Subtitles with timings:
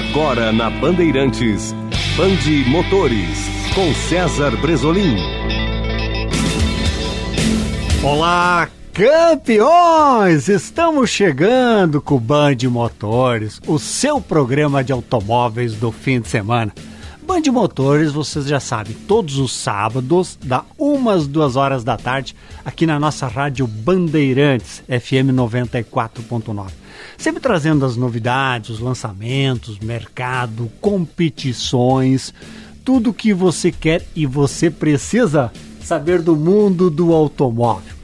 [0.00, 1.74] Agora na Bandeirantes,
[2.16, 5.14] Bande Motores, com César Bresolim.
[8.02, 10.48] Olá, campeões!
[10.48, 16.72] Estamos chegando com o Band Motores, o seu programa de automóveis do fim de semana.
[17.20, 22.86] Band Motores, vocês já sabem, todos os sábados, da umas duas horas da tarde, aqui
[22.86, 26.70] na nossa rádio Bandeirantes, FM 94.9.
[27.18, 32.32] Sempre trazendo as novidades, os lançamentos, mercado, competições,
[32.84, 35.52] tudo que você quer e você precisa
[35.82, 37.94] saber do mundo do automóvel.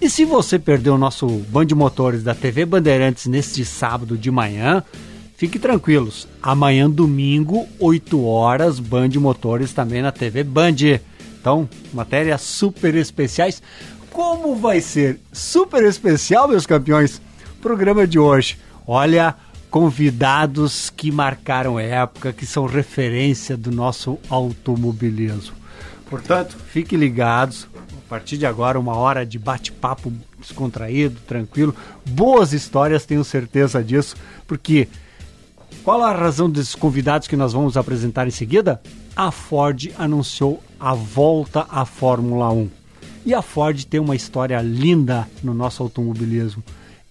[0.00, 4.82] E se você perdeu o nosso Band Motores da TV Bandeirantes neste sábado de manhã,
[5.36, 6.28] fique tranquilos.
[6.42, 10.76] Amanhã, domingo, 8 horas, Band Motores também na TV Band.
[11.40, 13.62] Então, matérias super especiais.
[14.10, 17.20] Como vai ser super especial, meus campeões?
[17.60, 18.58] Programa de hoje.
[18.86, 19.34] Olha,
[19.70, 25.54] convidados que marcaram época, que são referência do nosso automobilismo.
[26.08, 27.66] Portanto, fiquem ligados.
[27.76, 31.74] A partir de agora, uma hora de bate-papo descontraído, tranquilo.
[32.08, 34.14] Boas histórias, tenho certeza disso,
[34.46, 34.86] porque
[35.82, 38.80] qual a razão desses convidados que nós vamos apresentar em seguida?
[39.16, 42.70] A Ford anunciou a volta à Fórmula 1.
[43.24, 46.62] E a Ford tem uma história linda no nosso automobilismo.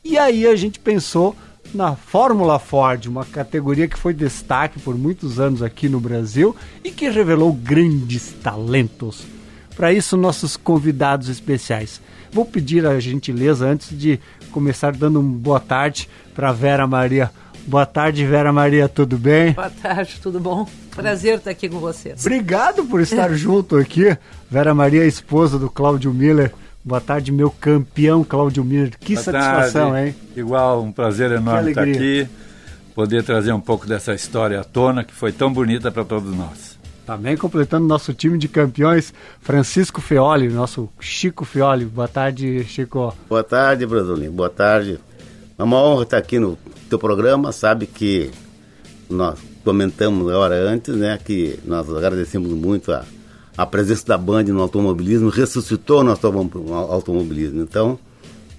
[0.08, 1.36] E aí a gente pensou
[1.74, 6.92] na Fórmula Ford, uma categoria que foi destaque por muitos anos aqui no Brasil e
[6.92, 9.26] que revelou grandes talentos.
[9.76, 12.00] Para isso, nossos convidados especiais.
[12.32, 14.20] Vou pedir a gentileza, antes de
[14.52, 17.32] começar, dando uma boa tarde para Vera Maria.
[17.66, 19.54] Boa tarde, Vera Maria, tudo bem?
[19.54, 20.68] Boa tarde, tudo bom?
[20.92, 22.24] Prazer estar aqui com vocês.
[22.24, 24.16] Obrigado por estar junto aqui.
[24.52, 26.54] Vera Maria, esposa do Cláudio Miller.
[26.86, 28.92] Boa tarde, meu campeão Cláudio Miller.
[29.00, 30.10] Que Boa satisfação, tarde.
[30.10, 30.16] hein?
[30.36, 32.28] Igual, um prazer enorme estar aqui,
[32.94, 36.78] poder trazer um pouco dessa história à tona, que foi tão bonita para todos nós.
[37.04, 41.86] Também completando nosso time de campeões, Francisco Feoli, nosso Chico Feoli.
[41.86, 43.16] Boa tarde, Chico.
[43.28, 44.30] Boa tarde, Brasolim.
[44.30, 45.00] Boa tarde.
[45.58, 46.56] É uma honra estar aqui no
[46.88, 47.52] teu programa.
[47.52, 48.30] Sabe que
[49.10, 53.04] nós comentamos a hora antes, né, que nós agradecemos muito a,
[53.58, 57.62] a presença da Band no automobilismo, ressuscitou o nosso autom- automobilismo.
[57.62, 57.98] Então,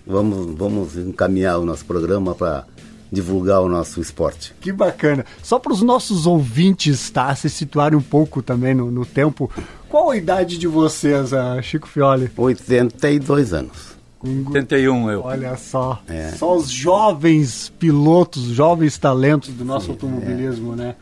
[0.07, 2.65] vamos, vamos encaminhar o nosso programa para
[3.13, 4.55] divulgar o nosso esporte.
[4.61, 5.25] Que bacana.
[5.43, 9.51] Só para os nossos ouvintes tá, se situarem um pouco também no, no tempo,
[9.89, 12.31] qual a idade de vocês, ah, Chico Fioli?
[12.37, 13.97] 82 anos.
[14.25, 15.21] 81 eu.
[15.23, 16.31] Olha só, É.
[16.33, 20.97] só os jovens pilotos, jovens talentos do nosso automobilismo, né?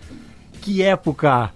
[0.61, 1.51] Que época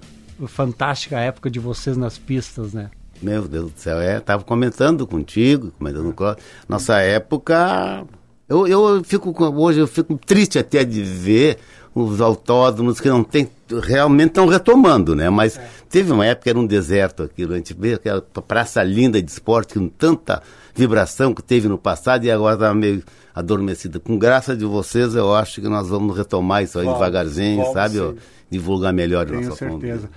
[0.47, 2.91] fantástica época de vocês nas pistas, né?
[3.21, 6.35] Meu Deus do céu, é, tava comentando contigo, comentando com.
[6.69, 8.05] Nossa época,
[8.49, 11.59] eu, eu fico com- hoje eu fico triste até de ver
[11.95, 13.49] os autódromos que não tem
[13.85, 15.29] realmente estão retomando, né?
[15.31, 15.59] Mas
[15.91, 19.29] teve uma época que era um deserto aquilo, a gente vê aquela praça linda de
[19.31, 20.41] esporte com tanta
[20.75, 23.03] vibração que teve no passado e agora está meio
[23.39, 24.01] adormecida.
[24.01, 27.73] Com graça de vocês, eu acho que nós vamos retomar isso aí Vamos, devagarzinho, vamos
[27.73, 27.95] sabe?
[27.95, 28.17] sim.
[28.51, 29.81] Divulgar melhor o Tenho automobilismo.
[29.81, 30.11] certeza.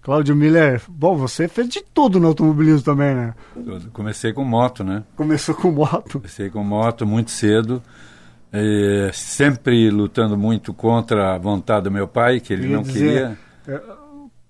[0.00, 3.34] Cláudio Miller, bom, você fez de tudo no automobilismo também, né?
[3.56, 5.02] Eu comecei com moto, né?
[5.16, 6.12] Começou com moto.
[6.12, 7.82] Comecei com moto muito cedo,
[8.52, 12.82] eh, sempre lutando muito contra a vontade do meu pai, que ele Eu ia não
[12.82, 13.82] dizer, queria.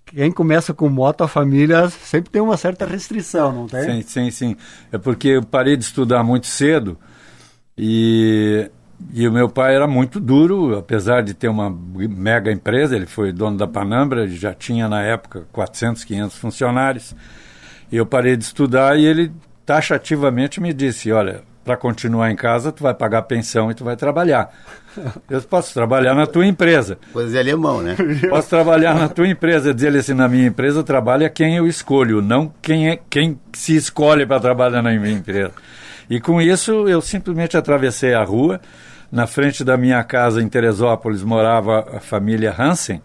[0.06, 4.02] Quem começa com moto, a família sempre tem uma certa restrição, não tem?
[4.02, 4.56] Sim, sim, sim.
[4.92, 6.96] É porque eu parei de estudar muito cedo
[7.78, 8.68] e,
[9.14, 13.32] e o meu pai era muito duro, apesar de ter uma mega empresa, ele foi
[13.32, 17.14] dono da Panambra, ele já tinha na época 400, 500 funcionários.
[17.90, 19.32] Eu parei de estudar e ele
[19.64, 23.94] taxativamente me disse, olha, para continuar em casa, tu vai pagar pensão e tu vai
[23.94, 24.50] trabalhar.
[25.28, 26.98] Eu posso trabalhar na tua empresa.
[27.12, 27.94] Coisa de alemão, né?
[28.28, 32.22] Posso trabalhar na tua empresa, dizer ele assim, na minha empresa trabalha quem eu escolho,
[32.22, 35.52] não quem é quem se escolhe para trabalhar na minha empresa.
[36.08, 38.60] E com isso eu simplesmente atravessei a rua,
[39.10, 43.00] na frente da minha casa em Teresópolis morava a família Hansen,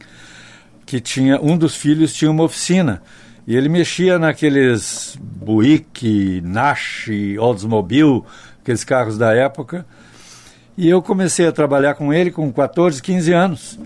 [0.86, 3.02] que tinha um dos filhos tinha uma oficina.
[3.46, 8.24] E ele mexia naqueles Buick, Nash, Oldsmobile,
[8.62, 9.86] aqueles carros da época.
[10.78, 13.80] E eu comecei a trabalhar com ele com 14, 15 anos.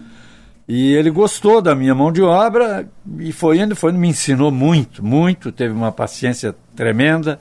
[0.67, 2.87] E ele gostou da minha mão de obra
[3.19, 7.39] e foi indo, foi me ensinou muito, muito, teve uma paciência tremenda.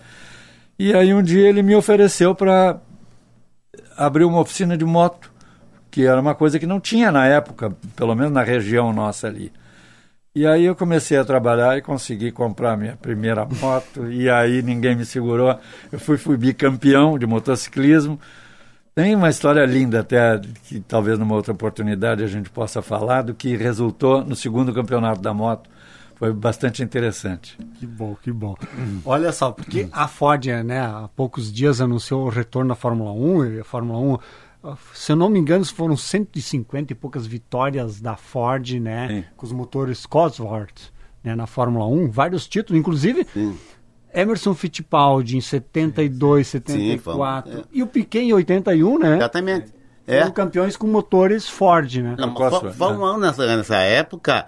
[0.79, 2.79] E aí um dia ele me ofereceu para
[3.97, 5.33] abrir uma oficina de moto,
[5.91, 9.51] que era uma coisa que não tinha na época, pelo menos na região nossa ali.
[10.35, 14.95] E aí eu comecei a trabalhar e consegui comprar minha primeira moto, e aí ninguém
[14.95, 15.59] me segurou.
[15.91, 18.21] Eu fui, fui bicampeão de motociclismo,
[18.97, 23.35] Tem uma história linda até, que talvez numa outra oportunidade a gente possa falar, do
[23.35, 25.69] que resultou no segundo campeonato da moto.
[26.17, 27.59] Foi bastante interessante.
[27.79, 28.57] Que bom, que bom.
[29.05, 33.47] Olha só, porque a Ford, né, há poucos dias anunciou o retorno da Fórmula 1,
[33.53, 34.19] e a Fórmula 1
[34.93, 39.09] se eu não me engano, foram 150 e poucas vitórias da Ford, né?
[39.09, 39.25] Sim.
[39.37, 40.91] Com os motores Cosworth,
[41.23, 41.37] né?
[41.37, 43.57] Na Fórmula 1, vários títulos, inclusive Sim.
[44.13, 47.65] Emerson Fittipaldi em 72, 74 Sim, é.
[47.73, 49.17] e o Piquet em 81, né?
[49.17, 49.73] Exatamente.
[50.07, 50.21] É.
[50.21, 52.17] Foram campeões com motores Ford, né?
[52.19, 54.47] Não, Cosworth, Fó- Fórmula 1 nessa, nessa época,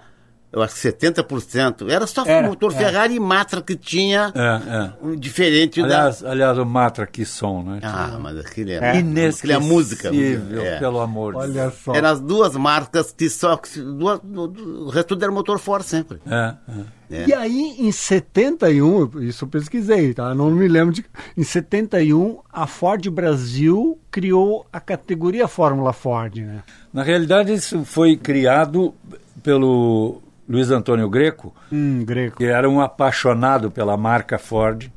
[0.51, 2.79] eu acho que 70%, era só Era, motor era.
[2.85, 4.39] Ferrari e Matra que tinha É,
[4.75, 4.93] é.
[5.01, 7.79] um diferente Aliás, aliás o Matra, que som, né?
[7.79, 7.89] da...
[8.15, 8.89] Ah, mas aquele é, É.
[8.97, 10.07] aquele é música.
[10.09, 10.79] Inesquecível, É.
[10.79, 11.55] pelo amor de Deus.
[11.57, 11.93] Olha só.
[11.93, 13.59] Eram as duas marcas que só...
[13.75, 16.19] duas- o resto tudo era motor Ford sempre.
[16.25, 16.99] É, é.
[17.11, 17.25] É.
[17.27, 20.35] E aí, em 71, isso eu pesquisei, tá?
[20.35, 21.03] Não me lembro de.
[21.35, 26.61] Em 71, a Ford Brasil criou a categoria Fórmula Ford, né?
[26.93, 28.93] Na realidade, isso foi criado
[29.41, 32.37] pelo Luiz Antônio Greco, Hum, greco.
[32.37, 34.91] que era um apaixonado pela marca Ford.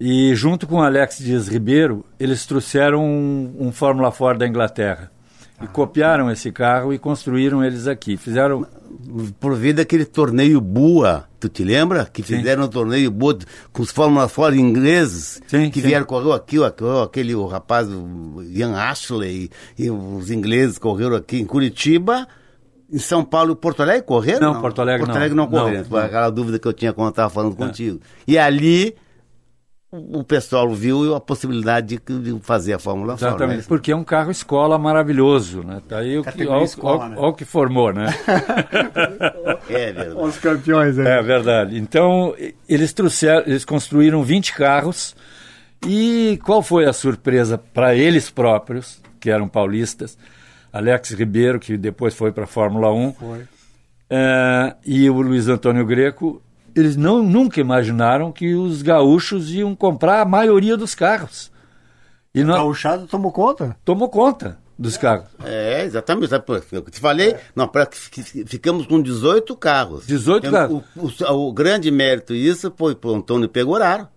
[0.00, 5.10] E junto com Alex Dias Ribeiro, eles trouxeram um, um Fórmula Ford da Inglaterra.
[5.62, 8.16] E copiaram esse carro e construíram eles aqui.
[8.16, 8.66] Fizeram.
[9.38, 12.06] Por vida aquele torneio Bua, tu te lembra?
[12.06, 13.38] Que fizeram um torneio Bua
[13.72, 15.88] com os Fórmula Ford ingleses, Sim, que sim.
[15.88, 16.56] vieram, correu aqui,
[17.02, 22.26] aquele o rapaz, o Ian Ashley, e, os ingleses correram aqui em Curitiba,
[22.94, 24.52] em São Paulo e Porto Alegre correram?
[24.52, 25.16] Não, Porto Alegre Porto não.
[25.16, 26.06] Alegre não correram, Não, foi não.
[26.06, 28.00] aquela dúvida que eu tinha quando eu estava falando contigo.
[28.26, 28.94] E ali
[29.90, 33.30] o pessoal viu a possibilidade de, fazer a Fórmula Ford.
[33.30, 33.64] Exatamente, né?
[33.68, 35.80] porque é um carro escola maravilhoso, né?
[35.88, 37.16] Tá aí o que, ó, escola, ó- né?
[37.18, 38.06] ó o que formou, né?
[39.68, 40.14] É verdade.
[40.16, 41.06] Os campeões aí.
[41.06, 41.78] É verdade.
[41.78, 42.34] Então,
[42.68, 45.14] eles trouxeram, eles construíram 20 carros
[45.86, 50.18] e qual foi a surpresa para eles próprios, que eram paulistas?
[50.74, 53.42] Alex Ribeiro, que depois foi para a Fórmula 1, Foi.
[54.10, 56.42] eh, e o Luiz Antônio Greco,
[56.74, 61.52] eles não, nunca imaginaram que os gaúchos iam comprar a maioria dos carros.
[62.34, 63.76] E O não, Gauchado tomou conta?
[63.84, 65.26] tomou conta dos carros.
[65.44, 66.32] É, exatamente.
[66.72, 67.36] Eu te falei?
[67.54, 67.88] Não, pra,
[68.44, 70.04] ficamos com 18 carros.
[70.04, 70.82] 18 Eu- carros.
[70.96, 74.08] O, o- o grande mérito disso foi pro Antônio Pegoraro,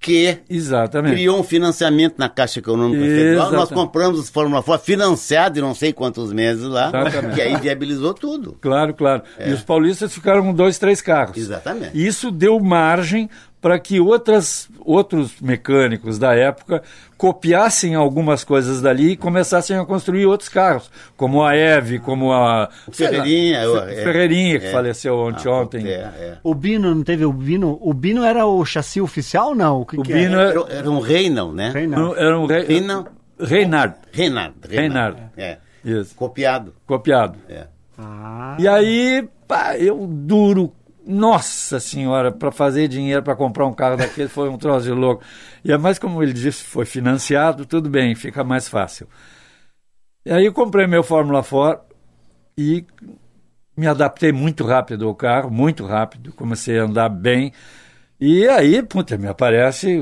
[0.00, 1.14] que Exatamente.
[1.14, 3.50] criou um financiamento na Caixa Econômica Federal.
[3.52, 7.34] Nós compramos os Fórmula Ford financiado em não sei quantos meses lá, Exatamente.
[7.34, 8.56] que aí viabilizou tudo.
[8.60, 9.22] Claro, claro.
[9.44, 11.36] E os paulistas ficaram com dois, três carros.
[11.36, 11.90] Exatamente.
[11.94, 13.28] Isso deu margem
[13.66, 16.84] para que outras, outros mecânicos da época
[17.16, 22.38] copiassem algumas coisas dali e começassem a construir outros carros, como a Eve, como a
[22.38, 24.70] lá, Ferreirinha, Fe- é, Ferreirinha, que é.
[24.70, 25.48] faleceu ontem.
[25.50, 25.84] Ah, ontem.
[25.88, 26.38] É, é.
[26.44, 27.76] O Bino, não teve o Bino?
[27.80, 29.80] O Bino era o chassi oficial não?
[29.80, 30.50] O, que O que Bino era?
[30.50, 31.70] é- Era, era um Reinão, né?
[31.74, 32.16] Reinaldo.
[32.16, 33.10] Era um rei, Reinaldo.
[33.40, 34.54] Reinhard, Reinaldo.
[34.70, 35.18] Reinaldo.
[35.36, 35.58] É.
[35.84, 36.72] isso, Copiado.
[36.86, 37.36] copiado.
[37.48, 37.66] É.
[37.98, 40.72] Ah, E aí, pá, eu duro.
[41.06, 45.22] Nossa senhora, para fazer dinheiro para comprar um carro daquele foi um troço de louco.
[45.64, 49.06] E é mais como ele disse, foi financiado, tudo bem, fica mais fácil.
[50.24, 51.84] E aí eu comprei meu Fórmula 4
[52.58, 52.84] e
[53.76, 57.52] me adaptei muito rápido ao carro, muito rápido, comecei a andar bem.
[58.20, 60.00] E aí, puta, me aparece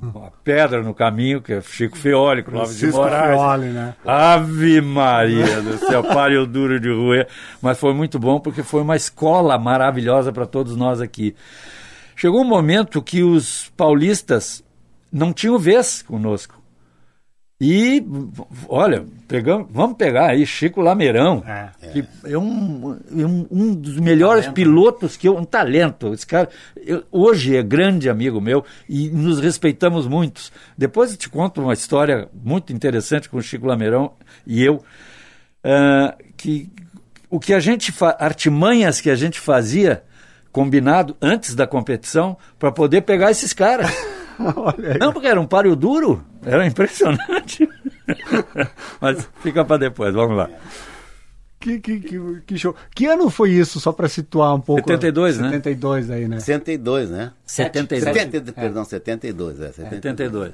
[0.00, 3.38] uma pedra no caminho, que é Chico Feoli, Clóvis de Moraes.
[3.38, 3.94] Fioli, né?
[4.04, 7.28] Ave Maria do céu, páreo duro de roer.
[7.60, 11.34] Mas foi muito bom porque foi uma escola maravilhosa para todos nós aqui.
[12.16, 14.62] Chegou um momento que os paulistas
[15.10, 16.61] não tinham vez conosco.
[17.64, 18.04] E,
[18.68, 21.68] olha, pegamos, vamos pegar aí Chico Lameirão, É.
[21.92, 26.12] que é um, é um, um dos melhores pilotos que eu, um talento.
[26.12, 26.48] Esse cara
[26.84, 30.50] eu- hoje é grande amigo meu e nos respeitamos muitos.
[30.76, 34.12] Depois eu te conto uma história muito interessante com o Chico Lameirão
[34.44, 34.82] e eu,
[35.62, 36.68] ah, que
[37.30, 40.02] o que a gente artimanhas que a gente fazia
[40.50, 43.86] combinado antes da competição para poder pegar esses caras.
[45.00, 46.24] Não, porque era um páreo duro.
[46.44, 47.68] Era impressionante.
[49.00, 50.50] Mas fica para depois, vamos lá.
[51.60, 52.74] Que, que, que, que show.
[52.92, 54.88] Que ano foi isso, só para situar um pouco?
[54.90, 55.50] 72, né?
[55.50, 56.40] 72 aí, né?
[56.40, 57.32] 62, né?
[57.46, 58.16] 72.
[58.16, 59.72] 70, perdão, 72, é.
[59.72, 60.02] 72.
[60.02, 60.52] 72.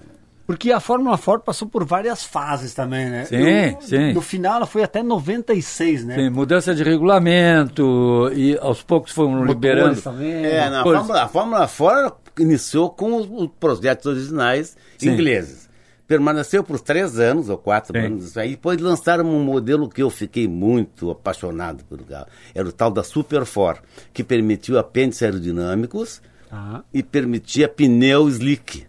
[0.48, 3.26] Porque a Fórmula Ford passou por várias fases também, né?
[3.26, 4.12] Sim, no, sim.
[4.14, 6.14] No final ela foi até 96, né?
[6.14, 10.00] Sim, mudança de regulamento e aos poucos foram Motores liberando.
[10.00, 10.46] também.
[10.46, 10.98] É, não, a, Pois.
[10.98, 15.10] Fórmula, a Fórmula Ford iniciou com os, os projetos originais Sim.
[15.10, 15.68] ingleses.
[16.06, 18.06] Permaneceu por três anos ou quatro Sim.
[18.06, 18.50] anos aí.
[18.52, 22.26] Depois lançaram um modelo que eu fiquei muito apaixonado pelo carro.
[22.54, 23.78] Era o tal da Super Ford,
[24.12, 28.86] que permitiu apêndices aerodinâmicos Ah, e permitia pneu slick.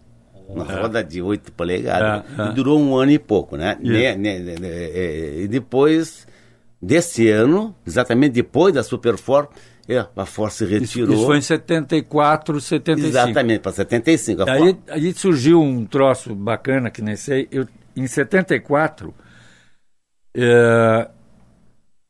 [0.48, 2.24] uma roda de 8 polegadas.
[2.38, 2.46] É, é.
[2.50, 3.76] E durou um ano e pouco, né?
[3.82, 3.92] Isso.
[3.92, 6.26] Ne- ne- ne- ne- é, E depois
[6.80, 9.48] desse ano, exatamente depois da Superfor,
[9.96, 11.14] é, a Ford se Isso, retirou.
[11.14, 13.08] isso foi em 74, 75.
[13.08, 14.42] Exatamente, para 75.
[14.42, 17.48] A Aí, aí surgiu um troço bacana que nem sei.
[17.50, 17.66] Eu,
[17.96, 19.12] em 74,
[20.36, 21.08] eh,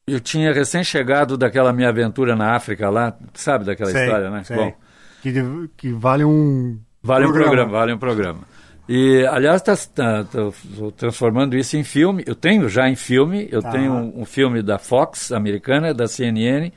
[0.06, 4.44] eu tinha recém-chegado daquela minha aventura na África lá, sabe daquela Sei, história, né?
[4.44, 4.56] sei.
[4.56, 4.74] Bom,
[5.22, 5.32] Que,
[5.76, 6.78] que vale um.
[7.02, 8.40] Vale um programa, vale um programa.
[8.88, 12.24] E, aliás, estou transformando isso em filme.
[12.26, 13.70] Eu tenho já em filme, eu Tá.
[13.70, 16.72] tenho um, um filme da Fox americana, da CNN,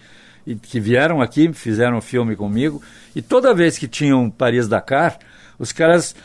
[0.46, 2.82] e, que vieram aqui, fizeram um filme comigo.
[3.16, 5.18] E toda vez que tinham Paris-Dakar,
[5.60, 6.16] os caras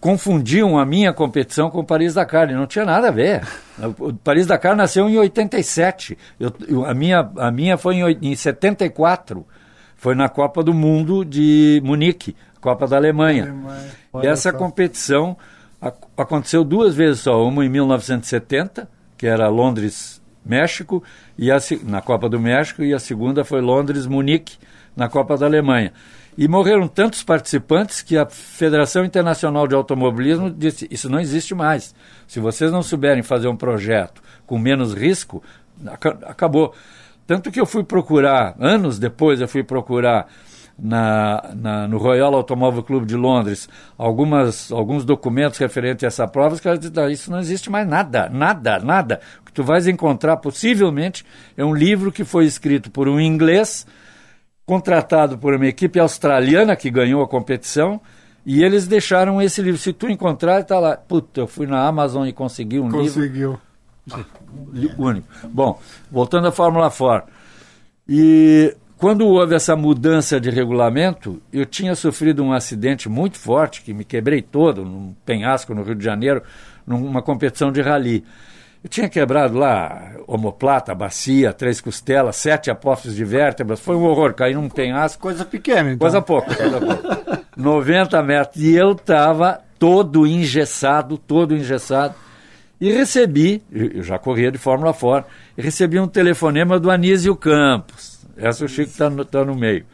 [0.00, 3.46] confundiam a minha competição com Paris-Dakar, e não tinha nada a ver.
[3.98, 9.46] O Paris-Dakar nasceu em 87, eu, eu- a, minha, a minha foi em, em 74,
[9.96, 13.54] foi na Copa do Mundo de Munique, Copa da Alemanha.
[13.54, 14.56] E Olha essa só.
[14.58, 15.36] competição
[15.80, 20.13] ac- aconteceu duas vezes só, uma em 1970, que era Londres,
[20.44, 21.02] México,
[21.38, 24.56] e a, na Copa do México, e a segunda foi Londres, Munique,
[24.96, 25.92] na Copa da Alemanha.
[26.36, 31.94] E morreram tantos participantes que a Federação Internacional de Automobilismo disse: Isso não existe mais.
[32.26, 35.42] Se vocês não souberem fazer um projeto com menos risco,
[35.86, 36.74] aca- acabou.
[37.26, 40.26] Tanto que eu fui procurar, anos depois, eu fui procurar
[40.78, 46.54] na, na- no Royal Automóvel Clube de Londres algumas, alguns documentos referentes a essa prova,
[46.54, 49.20] os caras dizem, "Ah, isso não existe mais nada, nada, nada.
[49.40, 51.24] O que tu vais encontrar, possivelmente,
[51.56, 53.86] é um livro que foi escrito por um inglês,
[54.66, 58.00] contratado por uma equipe australiana que ganhou a competição,
[58.46, 59.78] e eles deixaram esse livro.
[59.80, 60.96] Se tu encontrar, está lá.
[60.96, 63.60] Puta, eu fui na Amazon e consegui um livro Conseguiu.
[64.98, 65.26] único.
[65.48, 65.78] Bom,
[66.10, 67.32] voltando à Fórmula 4.
[68.08, 73.92] E quando houve essa mudança de regulamento, eu tinha sofrido um acidente muito forte, que
[73.92, 76.42] me quebrei todo, num penhasco no Rio de Janeiro,
[76.86, 78.24] numa competição de rally.
[78.82, 83.80] Eu tinha quebrado lá omoplata, bacia, três costelas, sete apófises de vértebras.
[83.80, 85.22] Foi um horror, caí num penhasco.
[85.22, 85.98] Coisa pequena, então.
[85.98, 87.42] Coisa pouca, coisa pouca.
[87.56, 88.62] 90 metros.
[88.62, 92.14] E eu estava todo engessado, todo engessado.
[92.80, 95.24] E recebi, eu já corria de Fórmula fora,
[95.56, 98.13] e recebi um telefonema do Anísio Campos.
[98.36, 99.84] Essa o Chico está no, tá no meio.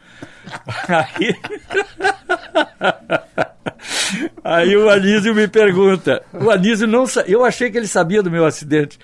[0.87, 1.35] Aí,
[4.43, 6.21] aí o Anísio me pergunta.
[6.33, 8.99] O Anísio não Eu achei que ele sabia do meu acidente,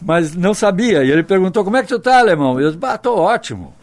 [0.00, 1.02] mas não sabia.
[1.04, 2.60] E ele perguntou: como é que tu tá, alemão?
[2.60, 3.74] Eu disse: tô ótimo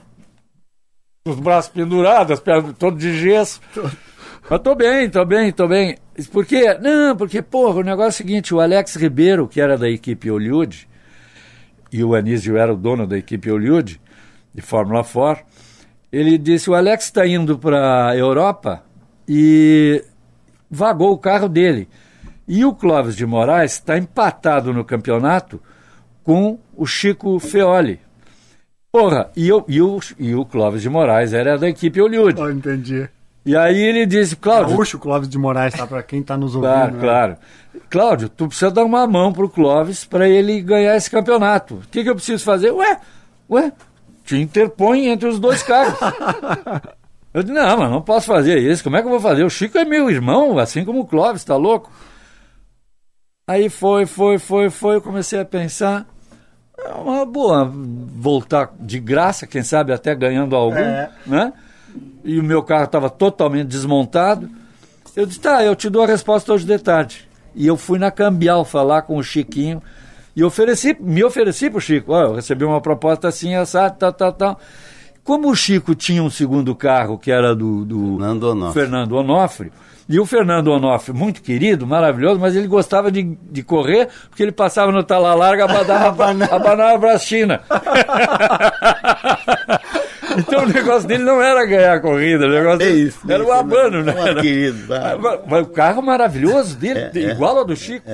[1.29, 3.61] os braços pendurados, as pernas todo de gesso.
[4.49, 5.97] Mas tô bem, tô bem, tô bem.
[6.31, 6.77] Por quê?
[6.81, 10.29] Não, porque, porra, o negócio é o seguinte, o Alex Ribeiro, que era da equipe
[10.29, 10.87] Hollywood,
[11.91, 14.01] e o Anísio era o dono da equipe Hollywood,
[14.53, 15.45] de Fórmula 4,
[16.11, 18.83] ele disse, o Alex está indo para a Europa
[19.27, 20.03] e
[20.69, 21.87] vagou o carro dele.
[22.47, 25.61] E o Clóvis de Moraes está empatado no campeonato
[26.23, 27.99] com o Chico Feoli.
[28.91, 32.41] Porra, e, eu, e, o, e o Clóvis de Moraes era da equipe Hollywood.
[32.41, 33.07] Oh, entendi.
[33.45, 35.87] E aí ele disse, Cláudio, Gaúcho Clóvis de Moraes, tá?
[35.87, 36.71] Pra quem tá nos ouvindo.
[36.71, 36.99] Claro, né?
[36.99, 37.37] claro.
[37.89, 41.75] Cláudio, tu precisa dar uma mão pro Clóvis para ele ganhar esse campeonato.
[41.75, 42.71] O que, que eu preciso fazer?
[42.71, 42.99] Ué,
[43.49, 43.71] ué,
[44.29, 45.97] te interpõe entre os dois carros.
[47.33, 48.83] eu disse, não, mas não posso fazer isso.
[48.83, 49.43] Como é que eu vou fazer?
[49.43, 51.91] O Chico é meu irmão, assim como o Clóvis, tá louco?
[53.47, 56.05] Aí foi, foi, foi, foi, eu comecei a pensar,
[56.77, 61.09] é uma boa voltar de graça, quem sabe até ganhando algum, É.
[61.25, 61.51] né?
[62.23, 64.47] E o meu carro estava totalmente desmontado.
[65.15, 67.27] Eu disse, tá, eu te dou a resposta hoje de tarde.
[67.55, 69.81] E eu fui na Cambial falar com o Chiquinho
[70.35, 72.13] e ofereci, me ofereci pro Chico.
[72.13, 74.59] Ó, eu recebi uma proposta assim, assado, tal, tal, tal.
[75.23, 78.81] Como o Chico tinha um segundo carro, que era do, do Fernando Onofre.
[78.81, 79.71] Fernando Onofre,
[80.07, 84.51] e o Fernando Onofre, muito querido, maravilhoso, mas ele gostava de, de correr, porque ele
[84.51, 87.61] passava no tala larga, abanava, abanava a brastina.
[90.37, 93.45] então o negócio dele não era ganhar a corrida, o negócio É isso, era é
[93.45, 94.13] o isso, abano, né?
[94.41, 94.85] querido.
[94.87, 97.31] Mas- mas o carro maravilhoso dele, É, é.
[97.31, 98.09] igual ao do Chico.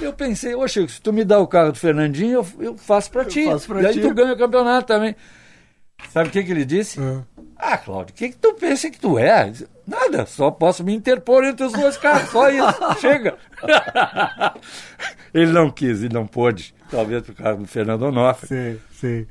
[0.00, 3.10] Eu pensei, ô Chico, se tu me dá o carro do Fernandinho, eu, eu faço
[3.10, 3.44] pra ti.
[3.44, 4.00] faço pra e aí ti.
[4.00, 5.14] tu ganha o campeonato também.
[6.10, 7.00] Sabe o que, que ele disse?
[7.56, 9.52] Ah, Cláudio, o que, que tu pensa que tu é?
[9.86, 13.36] Nada, só posso me interpor entre os dois carros, só isso, chega.
[15.34, 18.46] ele não quis e não pôde, talvez por causa do Fernando Onofre.
[18.46, 19.26] Sim, sim.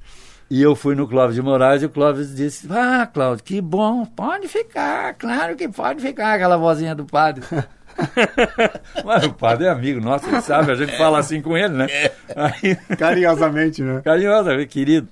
[0.49, 4.05] E eu fui no Clóvis de Moraes e o Clóvis disse: Ah, Cláudio, que bom,
[4.05, 7.43] pode ficar, claro que pode ficar, aquela vozinha do padre.
[9.03, 11.87] Mas o padre é amigo nosso, ele sabe, a gente fala assim com ele, né?
[12.35, 14.01] Aí, Carinhosamente, né?
[14.03, 15.07] carinhosa, querido.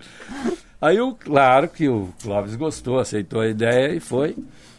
[0.82, 4.36] Aí, o, claro que o Clóvis gostou, aceitou a ideia e foi.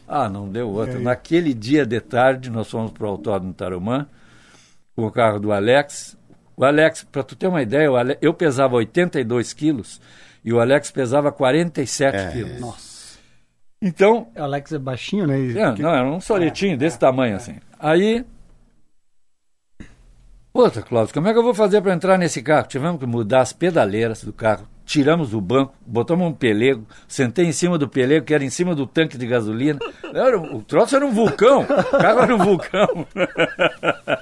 [0.07, 0.99] Ah, não deu outra.
[1.01, 4.07] Naquele dia de tarde, nós fomos para o Autódromo Tarumã,
[4.95, 6.17] com o carro do Alex.
[6.57, 8.17] O Alex, para tu ter uma ideia, Ale...
[8.23, 10.01] eu pesava 82 quilos
[10.45, 12.31] e o Alex pesava 47 É.
[12.31, 12.61] quilos.
[12.61, 12.86] Nossa.
[13.87, 15.39] Então, O Alex é baixinho, né?
[15.39, 17.57] é, não, era um soletinho desse tamanho assim.
[17.79, 18.25] Aí.
[20.53, 22.67] Puta, Cláudio, como é que eu vou fazer para entrar nesse carro?
[22.67, 27.53] Tivemos que mudar as pedaleiras do carro, tiramos o banco, botamos um pelego, sentei em
[27.53, 29.79] cima do pelego, que era em cima do tanque de gasolina.
[30.15, 33.07] Era, o troço era um vulcão, o carro era um vulcão.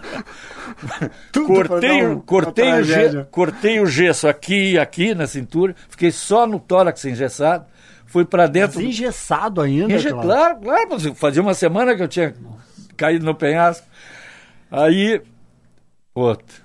[1.46, 3.28] Cortei, um- cortei, o ge- tragédia.
[3.30, 7.64] cortei o gesso aqui e aqui na cintura, fiquei só no tórax engessado,
[8.06, 8.80] fui para dentro.
[8.80, 10.10] do- Engessado ainda, Enche-.
[10.10, 12.34] Claro, claro, mas fazia uma semana que eu tinha
[12.96, 13.86] caído no penhasco.
[14.70, 15.20] Aí,
[16.14, 16.62] outro.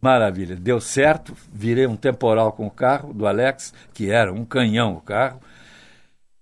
[0.00, 4.94] Maravilha, deu certo, virei um temporal com o carro do Alex, que era um canhão
[4.94, 5.40] o carro.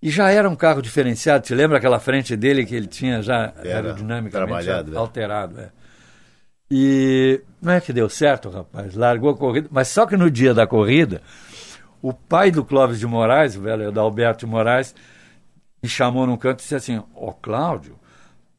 [0.03, 3.53] E já era um carro diferenciado, te lembra aquela frente dele que ele tinha já
[3.63, 4.97] Era aerodinamicamente é.
[4.97, 5.69] alterado, é.
[6.71, 10.55] E não é que deu certo, rapaz, largou a corrida, mas só que no dia
[10.55, 11.21] da corrida,
[12.02, 14.95] o pai do Clóvis de Moraes, o velho Adalberto de Moraes,
[15.83, 17.97] me chamou num canto e disse assim: Ó, Cláudio,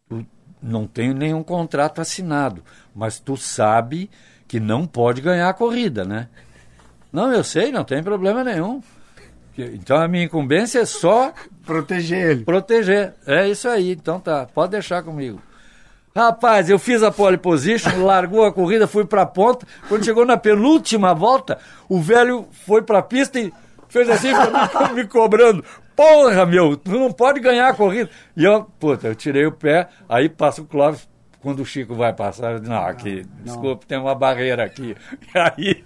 [0.07, 0.25] tu
[0.61, 2.63] não tenho nenhum contrato assinado,
[2.95, 4.09] mas tu sabe
[4.47, 6.27] que não pode ganhar a corrida, né?
[7.11, 8.81] Não, eu sei, não tem problema nenhum.
[9.57, 11.33] Então a minha incumbência é só
[11.65, 12.43] Proteger ele.
[12.45, 13.13] proteger.
[13.25, 15.41] É isso aí, então tá, pode deixar comigo.
[16.15, 19.65] Rapaz, eu fiz a pole position, largou a corrida, fui pra ponta.
[19.87, 23.51] Quando chegou na penúltima volta, o velho foi pra pista e
[23.87, 24.29] fez assim
[24.93, 25.63] me cobrando.
[25.95, 28.09] Porra, meu, tu não pode ganhar a corrida.
[28.35, 31.09] E eu, puta, eu tirei o pé, aí passa o Clóvis.
[31.41, 34.95] Quando o Chico vai passar, eu digo, não, aqui, desculpa, tem uma barreira aqui.
[35.33, 35.83] E aí,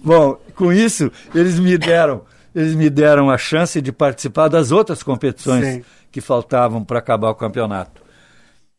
[0.00, 2.22] bom, com isso, eles me deram,
[2.54, 5.84] eles me deram a chance de participar das outras competições Sim.
[6.12, 7.99] que faltavam para acabar o campeonato.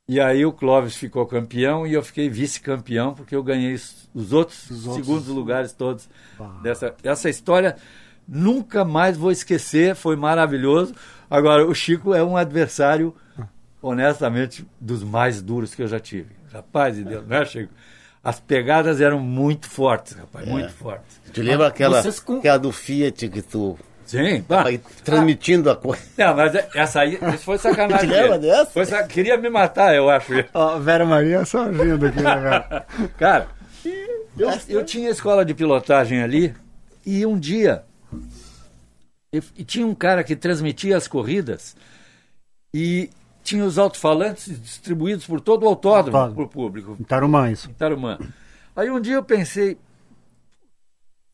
[0.07, 4.33] E aí o Clóvis ficou campeão e eu fiquei vice-campeão, porque eu ganhei os os
[4.33, 6.09] outros outros- segundos lugares todos.
[6.61, 7.77] Dessa, essa história
[8.27, 10.93] nunca mais vou esquecer, foi maravilhoso.
[11.29, 13.15] Agora, o Chico é um adversário,
[13.81, 16.35] honestamente, dos mais duros que eu já tive.
[16.51, 17.73] Rapaz de Deus, né, Chico?
[18.23, 21.21] As pegadas eram muito fortes, rapaz, muito fortes.
[21.33, 23.79] Tu lembra aquela, vocês com- aquela do Fiat que tu
[24.11, 26.03] Sim, vai transmitindo a coisa?
[26.17, 28.09] Não, mas essa aí, isso foi sacanagem.
[28.09, 28.65] Te lembra dessa?
[28.71, 30.33] Foi sa- Queria me matar, eu acho.
[30.53, 32.85] Ó, Vera Maria só rindo aqui, né, cara?
[33.17, 33.47] Cara,
[34.37, 36.53] eu, eu tinha escola de pilotagem ali
[37.05, 37.83] e um dia
[39.31, 41.75] eu- e tinha um cara que transmitia as corridas
[42.73, 43.09] e
[43.43, 46.35] tinha os alto-falantes distribuídos por todo o autódromo Autódromo.
[46.35, 46.97] para o público.
[46.99, 47.69] Em Tarumã, isso.
[47.69, 48.17] em Tarumã.
[48.75, 49.77] Aí um dia eu pensei,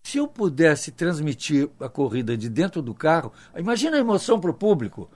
[0.08, 4.54] se eu pudesse transmitir a corrida de dentro do carro, imagina a emoção para o
[4.54, 5.12] público,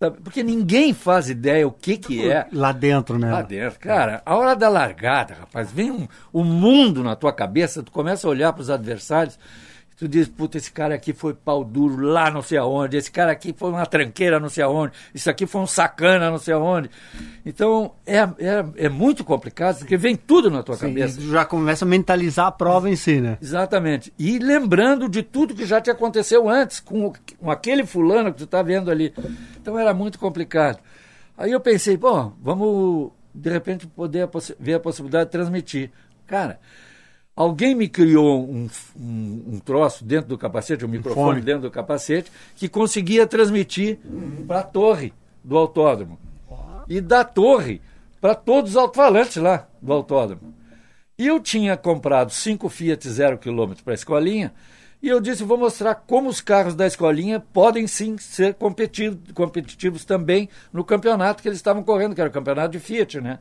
[0.00, 0.22] sabe?
[0.22, 3.30] porque ninguém faz ideia o que que é Lá dentro, né?
[3.30, 3.78] lá dentro.
[3.78, 8.26] Cara, a hora da largada, rapaz, vem um, um mundo na tua cabeça, tu começa
[8.26, 9.38] a olhar para os adversários,
[10.02, 13.30] tu diz, puta, esse cara aqui foi pau duro lá não sei aonde, esse cara
[13.30, 16.90] aqui foi uma tranqueira não sei aonde, isso aqui foi um sacana não sei aonde.
[17.46, 21.20] Então, é, é, é muito complicado, porque vem tudo na tua Sim, cabeça.
[21.20, 23.38] já começa a mentalizar a prova em si, né?
[23.40, 24.12] Exatamente.
[24.18, 28.44] E lembrando de tudo que já te aconteceu antes, com, com aquele fulano que tu
[28.44, 29.14] está vendo ali.
[29.60, 30.80] Então era muito complicado.
[31.38, 35.92] Aí eu pensei, pô, vamos de repente poder a ver a possibilidade de transmitir.
[36.26, 36.58] Cara,
[37.34, 41.40] alguém me criou um, um, um troço dentro do capacete, um microfone fone.
[41.40, 43.98] dentro do capacete, que conseguia transmitir
[44.46, 46.18] para a torre do autódromo.
[46.88, 47.80] E da torre
[48.20, 50.54] para todos os alto-falantes lá do autódromo.
[51.18, 54.52] E eu tinha comprado cinco Fiat zero quilômetro para a escolinha,
[55.02, 60.04] e eu disse, vou mostrar como os carros da escolinha podem sim ser competitivos, competitivos
[60.04, 63.40] também no campeonato que eles estavam correndo, que era o campeonato de Fiat, né?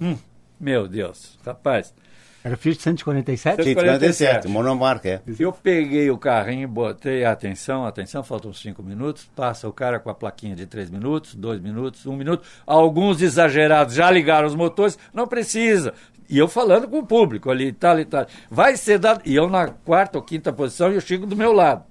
[0.00, 0.16] Hum,
[0.58, 1.94] meu Deus, rapaz.
[2.42, 3.62] Era Fiat 147?
[3.62, 5.20] 147, monomarca, é.
[5.38, 10.14] Eu peguei o carrinho, botei atenção, atenção, faltam cinco minutos, passa o cara com a
[10.14, 12.42] plaquinha de três minutos, dois minutos, um minuto.
[12.66, 15.92] Alguns exagerados já ligaram os motores, não precisa.
[16.30, 18.24] E eu falando com o público ali, e tal e tal.
[18.48, 19.20] Vai ser dado.
[19.26, 21.82] E eu na quarta ou quinta posição e o Chico do meu lado.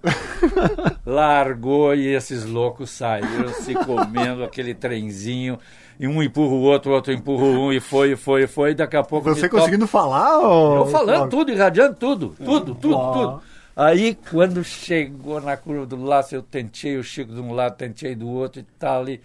[1.06, 5.60] Largou e esses loucos saíram se comendo aquele trenzinho.
[6.00, 8.72] E um empurra o outro, o outro empurra um, e foi, e foi, e foi.
[8.72, 9.30] E daqui a pouco.
[9.30, 10.40] Você conseguindo falar?
[10.40, 10.78] Ou...
[10.78, 13.42] eu falando tudo, irradiando tudo, tudo, tudo, tudo.
[13.76, 18.16] Aí, quando chegou na curva do laço, eu tentei o Chico de um lado, tentei
[18.16, 19.08] do outro e tal.
[19.10, 19.22] E,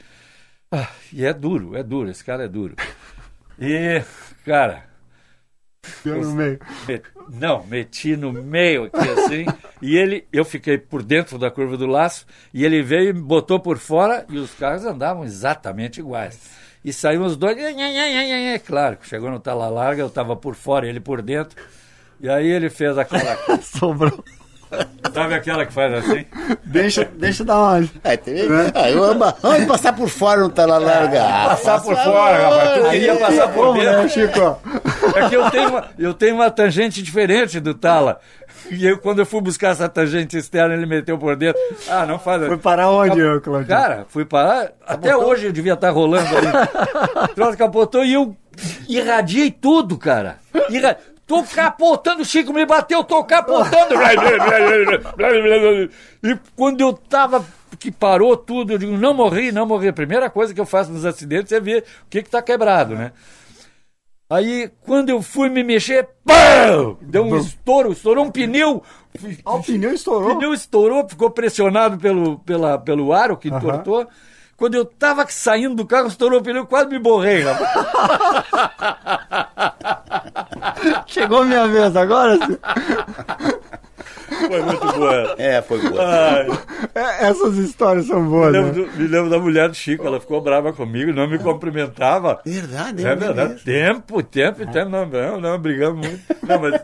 [0.72, 2.74] ah, e é duro, é duro, esse cara é duro.
[3.58, 4.02] E,
[4.44, 4.84] cara,
[6.04, 6.58] Deu no meio.
[6.88, 9.46] Me- Não, meti no meio aqui assim.
[9.82, 12.26] e ele, eu fiquei por dentro da curva do laço.
[12.52, 14.24] E ele veio e me botou por fora.
[14.28, 16.63] E os carros andavam exatamente iguais.
[16.84, 17.56] E saímos os dois.
[17.56, 18.58] nhe.
[18.60, 21.56] Claro, chegou no tala larga, eu estava por fora, ele por dentro.
[22.20, 23.36] E aí ele fez aquela.
[23.62, 24.22] Sobrou.
[25.12, 26.24] Sabe aquela que faz assim?
[26.64, 27.88] Deixa, deixa eu dar uma.
[28.02, 28.34] É, tem...
[28.74, 31.22] ah, eu amo, vamos passar por fora não tá lá larga.
[31.22, 32.82] Ah, Passar por fora, rapaz.
[32.82, 34.08] Tu queria passar por né, dentro.
[34.08, 34.58] Chico?
[35.16, 38.18] É que eu tenho uma, eu tenho uma tangente diferente do Tala.
[38.70, 41.60] E eu, quando eu fui buscar essa tangente externa, ele meteu por dentro.
[41.88, 42.46] Ah, não faz.
[42.46, 43.68] Foi parar onde, ô, Claudio?
[43.68, 44.72] Cara, fui parar.
[44.86, 46.48] Até hoje eu devia estar rolando ali.
[47.24, 48.36] O troço capotou e eu
[48.88, 50.38] irradiei tudo, cara.
[50.70, 50.96] Irra...
[51.26, 53.94] Tô capotando, o Chico me bateu, tô capotando.
[56.22, 57.44] E quando eu tava
[57.78, 59.88] que parou tudo, eu digo, não morri, não morri.
[59.88, 62.94] A primeira coisa que eu faço nos acidentes é ver o que que tá quebrado,
[62.94, 63.12] né?
[64.28, 66.96] Aí, quando eu fui me mexer, pão!
[67.02, 68.82] Deu um estouro, estourou um pneu.
[69.44, 70.36] Ah, o pneu O estourou.
[70.36, 74.06] pneu estourou, ficou pressionado pelo, pela, pelo aro que cortou.
[74.56, 77.70] Quando eu tava saindo do carro, estourou o pneu, quase me borrei, rapaz.
[81.06, 82.38] Chegou a minha vez agora?
[84.46, 85.34] Foi muito boa.
[85.38, 86.02] É, foi boa.
[86.04, 86.46] Ai,
[86.94, 88.64] É, essas histórias são boas, me, né?
[88.64, 92.40] lembro do- me lembro da mulher do Chico, ela ficou brava comigo, não me cumprimentava.
[92.44, 93.62] Verdade, É verdade.
[93.64, 94.90] Tempo, tempo, tempo.
[94.90, 96.20] Não, não, não, brigamos muito.
[96.46, 96.80] Não, mas.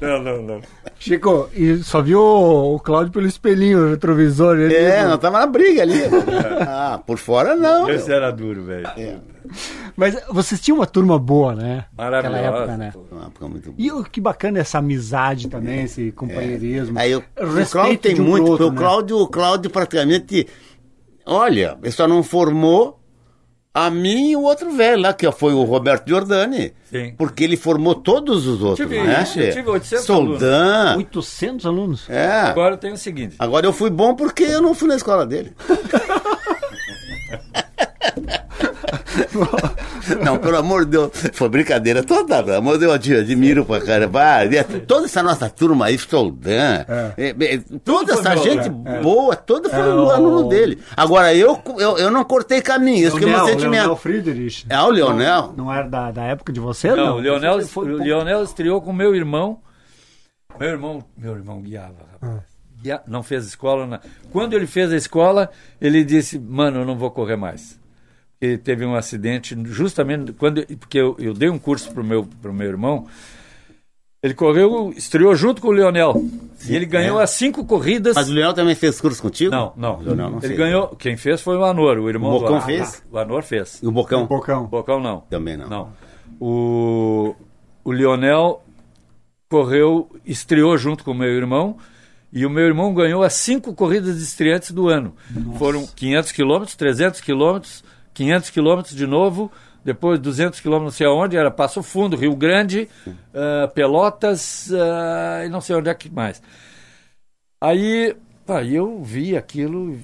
[0.00, 0.60] Não, não, não.
[0.98, 4.56] Chico, e só viu o, o Cláudio pelo espelhinho, o retrovisor.
[4.58, 6.00] Ele, É, nós tava na briga ali.
[6.68, 7.88] Ah, por fora não.
[7.90, 8.86] Esse era duro, velho.
[8.96, 9.16] É,
[9.96, 11.84] Mas vocês tinham uma turma boa, né?
[11.96, 12.56] Naquela Maravilhosa.
[12.58, 12.92] época, né?
[13.10, 13.74] uma época muito boa.
[13.78, 16.98] E o que bacana essa amizade também, esse companheirismo.
[16.98, 18.76] Aí eu, o Respeito Cláudio tem um muito, outro, o né?
[18.78, 20.46] Cláudio, o Cláudio praticamente,
[21.24, 23.00] olha, ele só não formou
[23.72, 26.72] a mim e o outro velho lá, que foi o Roberto Giordani.
[26.90, 27.12] Sim.
[27.18, 29.22] Porque ele formou todos os outros, Tive- né?
[29.36, 30.96] eu tive 800 Soldan.
[30.96, 32.08] 800 alunos.
[32.08, 32.26] É.
[32.40, 33.36] Agora tem o seguinte.
[33.38, 35.52] Agora eu fui bom porque eu não fui na escola dele.
[40.24, 43.64] Não, pelo amor de Deus, foi brincadeira toda, pelo amor de Deus, eu te admiro
[43.64, 44.20] pra caramba.
[44.22, 44.38] Ah,
[44.86, 46.84] Toda essa nossa turma aí, Soldan,
[47.16, 49.00] é, é, toda foi essa gente né?
[49.02, 50.78] boa, toda foi É, o aluno dele.
[50.96, 53.80] Agora, eu, eu, eu não cortei caminho, isso que é o meu Leonel, sentimento.
[53.80, 54.66] Leonel Friedrich.
[54.68, 55.42] É o Leonel.
[55.48, 57.16] Não, não era da, da época de você, Não, não?
[57.16, 59.58] o Leonel, Foi- foi- o Leonel estreou com meu irmão.
[60.58, 62.40] Meu irmão, meu irmão guiava, rapaz.
[62.82, 63.86] Guia- não fez escola.
[63.86, 64.00] na-
[64.32, 65.50] Quando ele fez a escola,
[65.80, 67.78] ele disse: Mano, eu não vou correr mais.
[68.40, 70.64] Ele teve um acidente, justamente quando.
[70.78, 73.06] Porque eu, eu dei um curso pro meu, pro meu irmão.
[74.22, 76.20] Ele correu, estreou junto com o Leonel.
[76.66, 78.14] e ele ganhou as cinco corridas.
[78.16, 79.50] Mas o Leonel também fez curso contigo?
[79.52, 79.98] Não, não.
[80.00, 80.58] Leonel não ele fez.
[80.58, 80.88] ganhou.
[80.96, 82.66] Quem fez foi o Anor, o irmão O do Bocão Anor.
[82.66, 83.02] fez?
[83.10, 83.80] O Anor fez.
[83.82, 84.24] E o Bocão?
[84.24, 84.64] Um Bocão.
[84.64, 85.20] O Bocão não.
[85.30, 85.68] Também não.
[85.68, 85.92] Não.
[86.40, 87.34] O,
[87.84, 88.62] o Lionel
[89.48, 91.76] correu, estreou junto com o meu irmão.
[92.32, 95.14] E o meu irmão ganhou as cinco corridas de estreantes do ano.
[95.56, 97.84] Foram 500 quilômetros, 300 quilômetros,
[98.16, 99.52] 500 quilômetros de novo,
[99.84, 102.88] depois 200 quilômetros não sei aonde, era Passo Fundo, Rio Grande,
[103.34, 106.42] ah, Pelotas ah, e não sei onde é que mais.
[107.60, 109.98] Aí, pá, eu vi aquilo,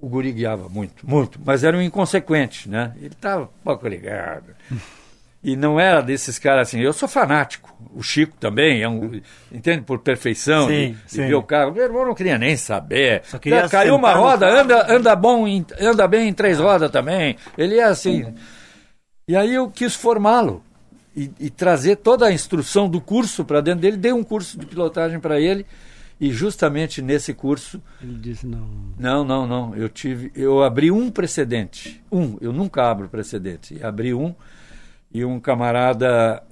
[0.00, 2.94] o guri guiava muito, muito, mas era um inconsequente, né?
[2.96, 4.54] Ele estava pouco ligado.
[5.44, 7.74] E não era desses caras assim, eu sou fanático.
[7.94, 9.82] O Chico também, é um, entende?
[9.82, 11.26] Por perfeição, Sim, de, de sim.
[11.26, 11.72] ver o carro.
[11.72, 13.22] Meu irmão não queria nem saber.
[13.24, 17.36] Só queria Caiu uma roda, anda, anda, bom, em- anda bem em três rodas também.
[17.58, 18.32] Ele é assim.
[19.26, 20.62] E aí eu quis formá-lo
[21.14, 23.96] e, e trazer toda a instrução do curso para dentro dele.
[23.96, 25.66] Dei um curso de pilotagem para ele
[26.20, 28.68] e justamente nesse curso Ele disse, não.
[28.96, 29.74] não, não, não.
[29.76, 32.00] Eu tive, eu abri um precedente.
[32.12, 32.36] Um.
[32.40, 33.82] Eu nunca abro precedente.
[33.84, 34.32] Abri um
[35.12, 36.42] e um camarada,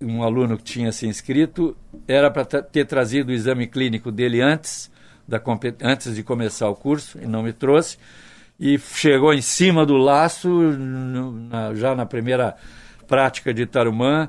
[0.00, 1.76] um aluno que tinha se inscrito,
[2.08, 4.90] era para ter trazido o exame clínico dele antes
[5.26, 5.40] da
[5.82, 7.96] antes de começar o curso e não me trouxe
[8.58, 12.56] e chegou em cima do laço na- já na primeira
[13.06, 14.28] prática de Tarumã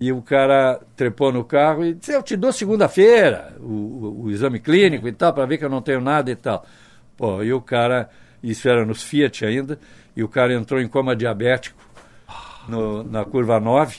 [0.00, 4.30] e o cara trepou no carro e disse, eu te dou segunda-feira o, o- o
[4.30, 6.64] exame clínico e tal, para ver que eu não tenho nada e tal.
[7.16, 8.08] Pô, e o cara,
[8.42, 9.78] isso era nos Fiat ainda,
[10.16, 11.83] e o cara entrou em coma diabético
[12.68, 13.96] no- na curva 9,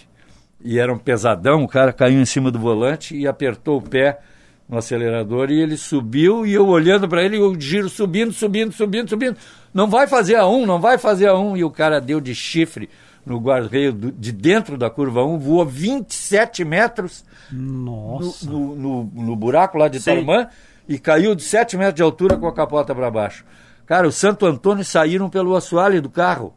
[0.63, 4.19] e era um pesadão, o cara caiu em cima do volante e apertou o pé
[4.67, 9.07] no acelerador e ele subiu e eu olhando para ele, o giro subindo, subindo, subindo,
[9.09, 9.37] subindo.
[9.73, 11.55] Não vai fazer a um, não vai fazer a um.
[11.55, 12.89] E o cara deu de chifre
[13.25, 18.49] no guarda-reio de dentro da curva 1, voou 27 metros no, Nossa.
[18.49, 20.05] no, no- no buraco lá de Sim.
[20.11, 20.47] Tarumã
[20.87, 23.45] e caiu de 7 metros de altura com a capota para baixo.
[23.85, 26.53] Cara, o Santo Antônio saíram pelo assoalho do carro.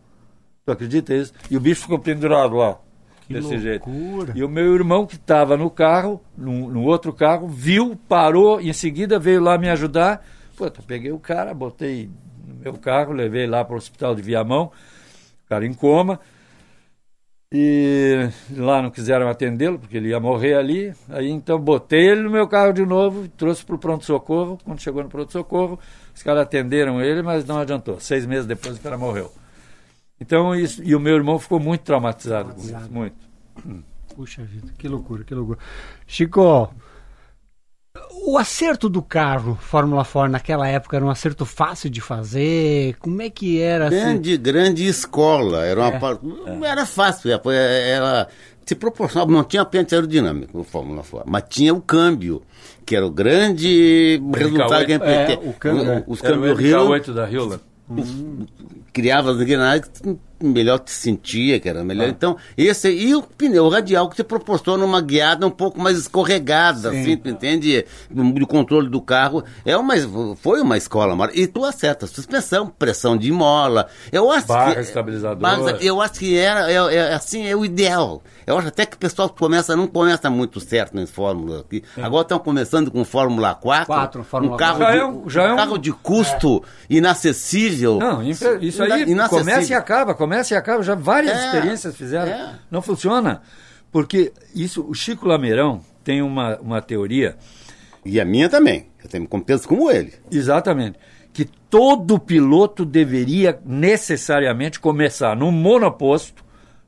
[0.68, 1.32] Tu acredita isso?
[1.50, 2.78] E o bicho ficou pendurado lá.
[3.26, 3.88] Que desse jeito.
[3.88, 4.34] loucura.
[4.36, 8.72] E o meu irmão que estava no carro, no, no outro carro, viu, parou, em
[8.74, 10.22] seguida veio lá me ajudar.
[10.54, 12.10] Puta, peguei o cara, botei
[12.46, 14.70] no meu carro, levei lá para o hospital de Viamão,
[15.44, 16.20] o cara em coma.
[17.50, 20.92] E lá não quiseram atendê-lo, porque ele ia morrer ali.
[21.08, 24.58] Aí então botei ele no meu carro de novo, trouxe para o pronto-socorro.
[24.62, 25.78] Quando chegou no pronto-socorro,
[26.14, 27.98] os caras atenderam ele, mas não adiantou.
[28.00, 29.32] Seis meses depois o cara morreu.
[30.20, 33.16] Então, isso, e o meu irmão ficou muito traumatizado com isso, muito.
[34.16, 35.58] Puxa vida, que loucura, que loucura.
[36.06, 36.72] Chico,
[38.26, 42.96] o acerto do carro Fórmula 4 naquela época era um acerto fácil de fazer?
[42.98, 43.86] Como é que era?
[43.88, 43.96] assim?
[43.96, 45.64] Grande, grande escola.
[45.64, 45.98] Era uma É.
[45.98, 48.26] par- não Era fácil, é, foi- era
[48.66, 52.42] se proporcionava, não tinha pente aerodinâmico, o Fórmula 4, mas tinha o câmbio,
[52.84, 56.04] que era o grande resultado que a gente É, o câmbio, é.
[56.06, 57.24] Os câmbios Rio MK8 da
[58.92, 62.06] Criava as engrenagens que melhor te sentia, que era melhor.
[62.06, 62.10] Ah.
[62.10, 66.90] Então, esse e o pneu radial que te proporciona uma guiada um pouco mais escorregada,
[66.90, 67.84] assim, tu entende?
[68.10, 69.42] De controle do carro.
[69.64, 69.94] É uma,
[70.36, 73.88] foi uma escola, mara- e tu acerta suspensão, pressão de mola.
[74.12, 75.40] Eu acho Barra que, estabilizadora.
[75.40, 78.22] barra- eu acho que era, é, é, assim, é o ideal.
[78.46, 81.82] Eu acho até que o pessoal começa, não começa muito certo nas fórmulas aqui.
[82.00, 83.86] Agora estão começando com Fórmula 4.
[83.86, 84.92] Quatro, Fórmula um carro 4.
[84.92, 87.98] de, Já é um- já é um- carro de custo inacessível.
[87.98, 89.28] Não, isso aí Inacessível.
[89.28, 90.82] começa e acaba, começa e acaba.
[90.82, 92.30] Já várias É, experiências fizeram.
[92.32, 92.54] é.
[92.70, 93.42] Não funciona.
[93.90, 97.36] Porque isso, o Chico Lameirão tem uma, uma teoria,
[98.04, 98.86] E a minha também.
[99.02, 100.12] Eu tenho penso como ele.
[100.30, 100.98] exatamente,
[101.32, 106.44] que todo piloto deveria necessariamente começar no monoposto,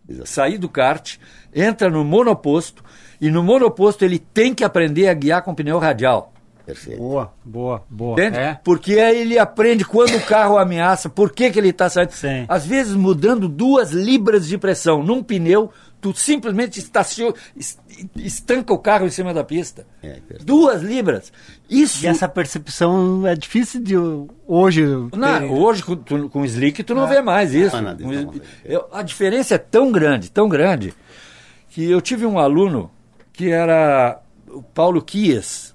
[0.08, 0.28] Exato.
[0.28, 1.16] sair do kart,
[1.54, 2.82] entra no monoposto,
[3.20, 6.32] e no monoposto ele tem que aprender a guiar com pneu radial.
[6.72, 6.98] Perfeito.
[6.98, 8.12] Boa, boa, boa.
[8.12, 8.38] Entende?
[8.38, 8.58] É.
[8.64, 12.12] Porque aí ele aprende quando o carro ameaça, por que, que ele está saindo.
[12.12, 12.44] Sim.
[12.48, 17.78] Às vezes mudando duas libras de pressão num pneu, tu simplesmente estacio- es-
[18.16, 19.86] estanca o carro em cima da pista.
[20.02, 21.32] É, duas libras.
[21.68, 22.04] Isso.
[22.04, 23.94] E essa percepção é difícil de
[24.46, 24.84] hoje.
[25.14, 27.76] Não, hoje com, tu- com o Slick tu não vê mais isso.
[27.76, 30.94] Ah, Com então, o Slick- eu- a diferença é tão grande, tão grande,
[31.68, 32.90] que eu tive um aluno
[33.32, 35.69] que era o Paulo Kies,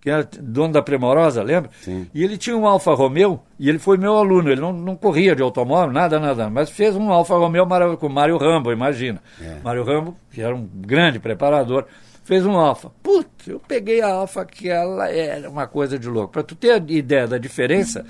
[0.00, 1.70] que era dono da Premorosa, lembra?
[1.82, 2.08] Sim.
[2.14, 5.36] E ele tinha um Alfa Romeo, e ele foi meu aluno, ele não, não corria
[5.36, 7.66] de automóvel, nada, nada, mas fez um Alfa Romeo
[7.98, 9.22] com Mário Rambo, imagina.
[9.62, 11.84] Mário Rambo, que era um grande preparador,
[12.24, 12.90] fez um Alfa.
[13.02, 16.32] Putz, eu peguei a Alfa que ela era uma coisa de louco.
[16.32, 18.06] Para tu ter a ideia da diferença,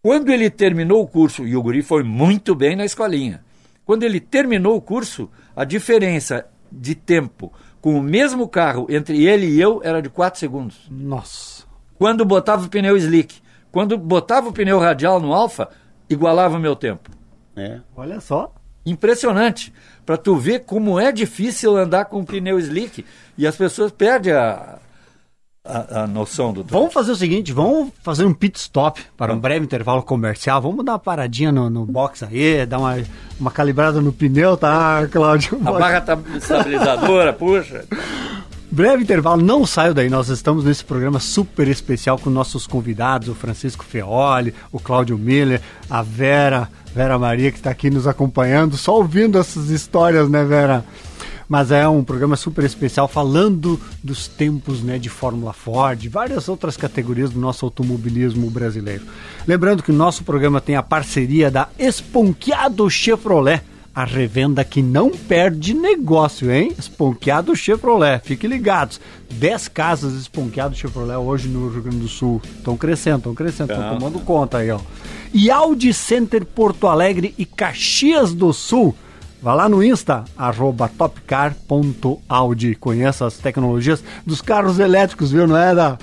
[0.00, 3.42] quando ele terminou o curso, e o guri foi muito bem na escolinha,
[3.84, 7.52] quando ele terminou o curso, a diferença de tempo
[7.84, 10.86] com o mesmo carro entre ele e eu era de 4 segundos.
[10.90, 11.64] Nossa.
[11.98, 15.68] Quando botava o pneu slick, quando botava o pneu radial no Alfa,
[16.08, 17.10] igualava o meu tempo.
[17.54, 17.80] É.
[17.94, 18.54] Olha só.
[18.86, 19.70] Impressionante.
[20.06, 23.04] Para tu ver como é difícil andar com o pneu slick
[23.36, 24.78] e as pessoas perdem a,
[25.64, 29.38] a, a noção do Vamos fazer o seguinte, vamos fazer um pit stop para um
[29.38, 30.60] breve intervalo comercial.
[30.60, 33.02] Vamos dar uma paradinha no, no box aí, dar uma,
[33.40, 35.58] uma calibrada no pneu, tá, Cláudio?
[35.64, 37.86] A barra tá estabilizadora, puxa.
[38.70, 40.10] Breve intervalo, não saio daí.
[40.10, 45.62] Nós estamos nesse programa super especial com nossos convidados, o Francisco Feoli, o Cláudio Miller,
[45.88, 50.84] a Vera, Vera Maria, que está aqui nos acompanhando, só ouvindo essas histórias, né, Vera?
[51.48, 56.76] Mas é um programa super especial falando dos tempos né, de Fórmula Ford, várias outras
[56.76, 59.04] categorias do nosso automobilismo brasileiro.
[59.46, 63.62] Lembrando que o nosso programa tem a parceria da Esponqueado Chevrolet
[63.94, 66.72] a revenda que não perde negócio, hein?
[66.76, 69.00] Esponqueado Chevrolet, fiquem ligados.
[69.30, 72.42] 10 casas Esponqueado Chevrolet hoje no Rio Grande do Sul.
[72.56, 73.94] Estão crescendo, estão crescendo, estão Tá.
[73.94, 74.80] tomando conta aí, ó.
[75.32, 78.96] E Audi Center Porto Alegre e Caxias do Sul.
[79.44, 82.74] Vá lá no Insta, arroba topcar.audi.
[82.76, 85.46] Conheça as tecnologias dos carros elétricos, viu?
[85.46, 85.74] Não é?
[85.74, 85.98] Da...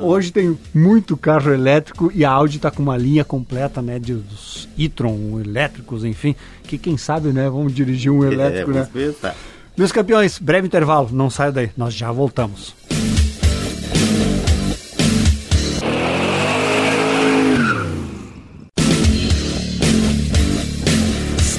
[0.00, 3.98] Hoje tem muito carro elétrico e a Audi está com uma linha completa, né?
[3.98, 6.36] De, dos e-tron elétricos, enfim.
[6.62, 7.50] Que quem sabe, né?
[7.50, 9.14] Vamos dirigir um elétrico, é, né?
[9.20, 9.34] tá.
[9.76, 11.08] Meus campeões, breve intervalo.
[11.10, 11.70] Não saia daí.
[11.76, 12.76] Nós já voltamos.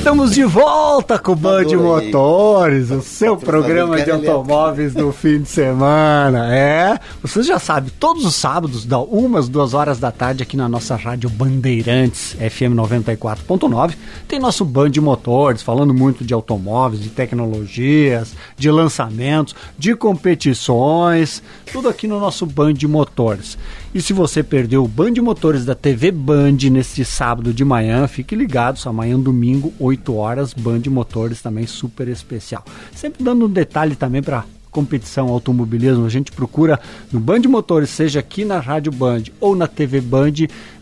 [0.09, 1.77] Estamos de volta com o Band Adorei.
[1.77, 6.51] Motores, o seu Patrocinador programa de automóveis do fim de semana.
[6.51, 10.67] É, vocês já sabem, todos os sábados, da umas duas horas da tarde, aqui na
[10.67, 13.93] nossa rádio Bandeirantes, FM 94.9,
[14.27, 21.87] tem nosso Band Motores, falando muito de automóveis, de tecnologias, de lançamentos, de competições, tudo
[21.87, 23.59] aqui no nosso Band Motores.
[23.93, 28.35] E se você perdeu o Band Motores da TV Band neste sábado de manhã, fique
[28.35, 32.63] ligados, amanhã domingo, 8 18 horas, Band Motores também super especial.
[32.95, 36.79] Sempre dando um detalhe também para competição automobilismo, a gente procura
[37.11, 40.33] no Band Motores, seja aqui na Rádio Band ou na TV Band,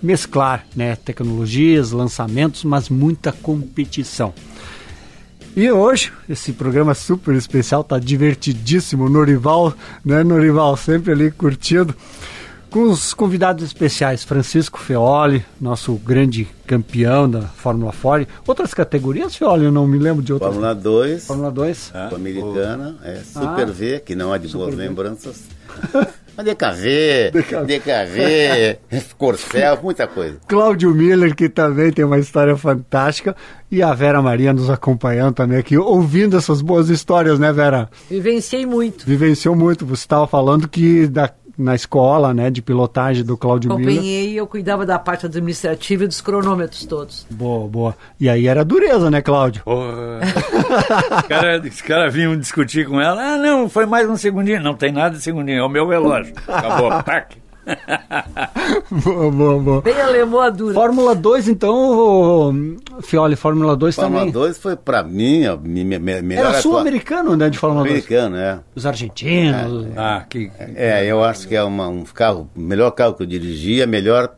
[0.02, 4.34] mesclar né, tecnologias, lançamentos, mas muita competição.
[5.56, 9.10] E hoje, esse programa super especial, tá divertidíssimo.
[9.10, 9.74] Norival,
[10.06, 10.78] né, Norival?
[10.78, 11.96] Sempre ali curtindo.
[12.77, 18.27] Com os convidados especiais, Francisco Feoli, nosso grande campeão da Fórmula Ford.
[18.45, 20.51] Outras categorias, Feoli, eu não me lembro de outras.
[20.51, 21.25] Fórmula 2.
[21.25, 21.91] Fórmula 2.
[21.95, 22.13] É.
[22.15, 23.71] Americana, é, Super Ah.
[23.71, 24.79] V, que não há de boas V.
[24.83, 25.45] lembranças.
[26.37, 27.31] Mas DKV,
[27.65, 28.77] DKV,
[29.17, 30.37] Corcel, muita coisa.
[30.47, 33.35] Cláudio Miller, que também tem uma história fantástica.
[33.71, 37.89] E a Vera Maria nos acompanhando também aqui, ouvindo essas boas histórias, né, Vera?
[38.07, 39.03] Vivenciei muito.
[39.03, 39.83] Vivenciou muito.
[39.83, 43.93] Você estava falando que da, na escola né, de pilotagem do Cláudio Miller.
[43.96, 47.26] Acompanhei e eu cuidava da parte administrativa e dos cronômetros todos.
[47.30, 47.96] Boa, boa.
[48.20, 49.63] E aí era dureza, né, Cláudio?
[49.65, 53.34] Os caras cara vinham discutir com ela.
[53.34, 54.62] Ah, não, foi mais um segundinho.
[54.62, 56.34] Não tem nada de segundinho, é o meu relógio.
[56.48, 57.46] Acabou, tac.
[59.03, 59.82] boa, boa, boa.
[59.82, 60.73] Bem alemoa dura.
[60.73, 64.32] Fórmula 2, então, Fioli, Fórmula 2 Fórmula também.
[64.34, 67.91] 2 foi pra mim a mi- mi- mi- melhor Era sul-americano, né, de Fórmula 2.
[67.93, 68.60] Americano, é.
[68.75, 69.88] Os argentinos.
[69.95, 70.51] Ah, que.
[70.75, 73.88] É, eu acho que é uma, um carro, o melhor carro que eu dirigi, a
[73.88, 74.34] melhor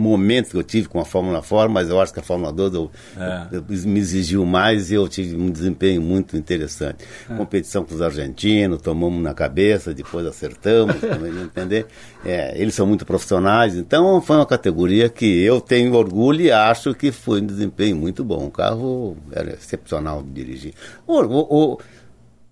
[0.00, 2.74] momento que eu tive com a Fórmula 4, mas eu acho que a Fórmula 2
[2.74, 3.46] eu, É.
[3.52, 7.04] eu- me exigiu mais e eu tive um desempenho muito interessante.
[7.36, 10.96] Competição com os argentinos, tomamos na cabeça, depois acertamos,
[11.44, 11.86] entender?
[12.24, 16.94] É, eles são muito profissionais, então foi uma categoria que eu tenho orgulho e acho
[16.94, 18.46] que foi um desempenho muito bom.
[18.46, 20.74] O carro era excepcional de dirigir.
[21.06, 21.78] O, o, o-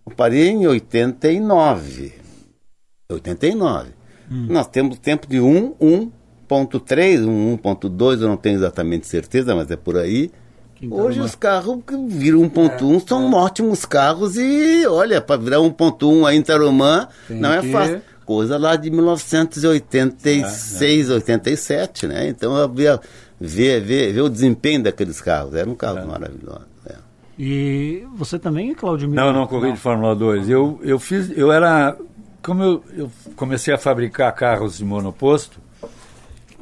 [0.07, 2.13] eu parei em 89.
[3.11, 3.91] 89.
[4.31, 5.75] Nós temos tempo de 1,
[6.49, 10.31] 1.3, um 1.2, eu não tenho exatamente certeza, mas é por aí.
[10.91, 16.37] Hoje os carros que viram 1.1 são ótimos carros e olha, para virar 1.1 aí
[16.37, 18.01] em Tarumã Tem não é que- fácil.
[18.25, 18.91] Coisa lá de
[19.99, 22.29] 1986, 87, né?
[22.29, 23.01] Então eu via,
[23.41, 25.55] ver, ver, ver o desempenho daqueles carros.
[25.55, 26.61] Era um carro maravilhoso.
[26.87, 26.95] é.
[27.39, 28.75] E você também,
[29.09, 29.09] Miller?
[29.15, 30.49] Não, não corri de Fórmula 2.
[30.51, 31.97] Eu, eu fiz, eu era,
[32.43, 35.59] como eu, eu comecei a fabricar carros de monoposto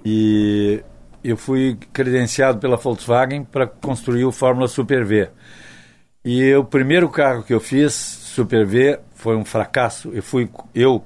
[0.08, 0.84] e
[1.24, 5.28] eu fui credenciado pela Volkswagen para construir o Fórmula Super V.
[6.24, 10.12] E o primeiro carro que eu fiz, Super V, foi um fracasso.
[10.14, 11.04] Eu fui, eu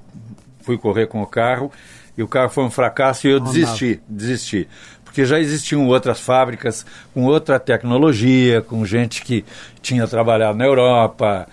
[0.61, 1.71] fui correr com o carro
[2.15, 4.69] e o carro foi um fracasso e eu desisti, desisti.
[5.03, 9.43] Porque já existiam outras fábricas com outra tecnologia, com gente que
[9.81, 11.47] tinha trabalhado na Europa.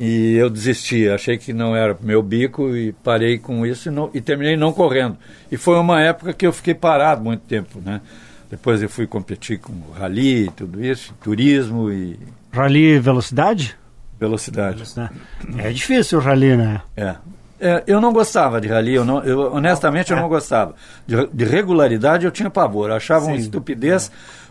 [0.00, 4.10] E eu desisti, achei que não era meu bico e parei com isso e, não-
[4.14, 5.16] e terminei não correndo.
[5.50, 8.00] E foi uma época que eu fiquei parado muito tempo, né?
[8.48, 12.18] Depois eu fui competir com rally e tudo isso, turismo e
[12.52, 13.76] Rally velocidade?
[14.20, 14.82] velocidade.
[14.96, 15.10] Né?
[15.58, 16.80] É difícil o rally, né?
[16.96, 17.14] É.
[17.60, 20.76] É, eu não gostava de rally, eu não, eu, honestamente eu não gostava.
[21.06, 23.42] De, de regularidade eu tinha pavor, eu achava uma Sim.
[23.42, 24.10] estupidez,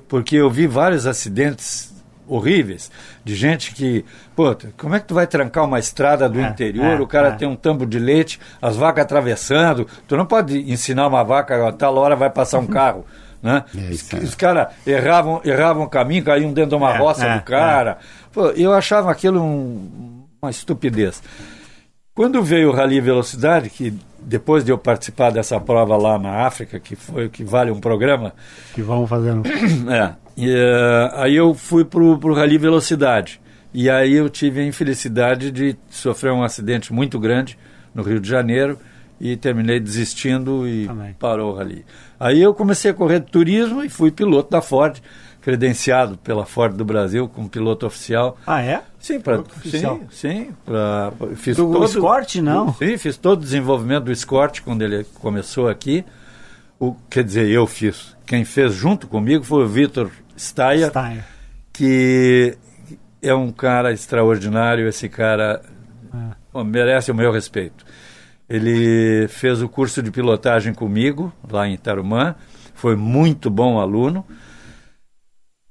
[0.09, 1.93] porque eu vi vários acidentes
[2.27, 2.91] horríveis
[3.23, 4.03] de gente que,
[4.35, 7.29] pô, como é que tu vai trancar uma estrada do É, interior, é, o cara
[7.29, 7.31] é.
[7.31, 11.71] tem um tambo de leite, as vacas atravessando, tu não pode ensinar uma vaca a
[11.71, 13.05] tal hora vai passar um carro.
[13.39, 13.63] Né?
[13.77, 14.17] É, os é.
[14.17, 17.99] os caras erravam, erravam o caminho, caíam dentro de uma É, roça do cara.
[18.33, 21.21] Pô, eu achava aquilo um- uma estupidez.
[22.15, 23.93] Quando veio o Rally Velocidade, que
[24.27, 27.79] depois de eu participar dessa prova lá na África, que foi o que vale um
[27.79, 28.33] programa,
[28.75, 29.47] Que vão fazendo.
[29.89, 33.39] é, e, eh, aí eu fui pro, pro Rally Velocidade.
[33.73, 37.57] E aí eu tive a infelicidade de sofrer um acidente muito grande
[37.95, 38.77] no Rio de Janeiro
[39.19, 41.85] e terminei desistindo e parou o Rally.
[42.19, 44.99] Aí eu comecei a correr de turismo e fui piloto da Ford,
[45.47, 48.37] credenciado pela Ford do Brasil como piloto oficial.
[48.45, 48.81] Ah, é?
[48.99, 50.01] Sim, pra, oficial.
[50.11, 52.73] sim, sim, pra, fiz Do todo, Escort, não?
[52.73, 56.03] Sim, fiz todo o desenvolvimento do Escort quando ele começou aqui.
[56.77, 58.13] O, quer dizer, eu fiz.
[58.25, 61.23] Quem fez junto comigo foi o Vitor Steyer, Steyer.
[61.71, 62.57] que
[63.21, 64.85] é um cara extraordinário.
[64.85, 65.61] Esse cara
[66.53, 66.63] É.
[66.65, 67.85] merece o meu respeito.
[68.49, 72.35] Ele fez o curso de pilotagem comigo, lá em Tarumã.
[72.75, 74.25] Foi muito bom aluno.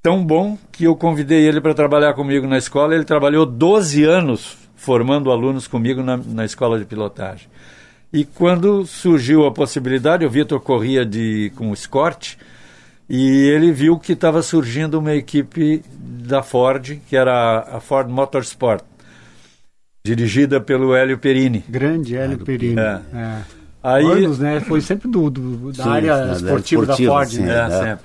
[0.06, 2.94] Tão bom que eu convidei ele para trabalhar comigo na escola.
[2.94, 7.48] Ele trabalhou 12 anos formando alunos comigo na, na escola de pilotagem.
[8.12, 12.34] E quando surgiu a possibilidade, o Vitor corria de, com o Escort
[13.10, 18.84] e ele viu que estava surgindo uma equipe da Ford, que era a Ford Motorsport,
[20.06, 21.64] dirigida pelo Hélio Perini.
[21.68, 22.78] Grande Hélio Perini.
[22.78, 23.00] É.
[23.12, 23.38] É.
[23.82, 24.60] Aí, Anos, né?
[24.60, 27.42] Foi sempre do, do- da Sim, área da área esportiva da esportiva, Ford, sim.
[27.42, 27.54] né?
[27.54, 27.70] É, É.
[27.82, 28.04] sempre.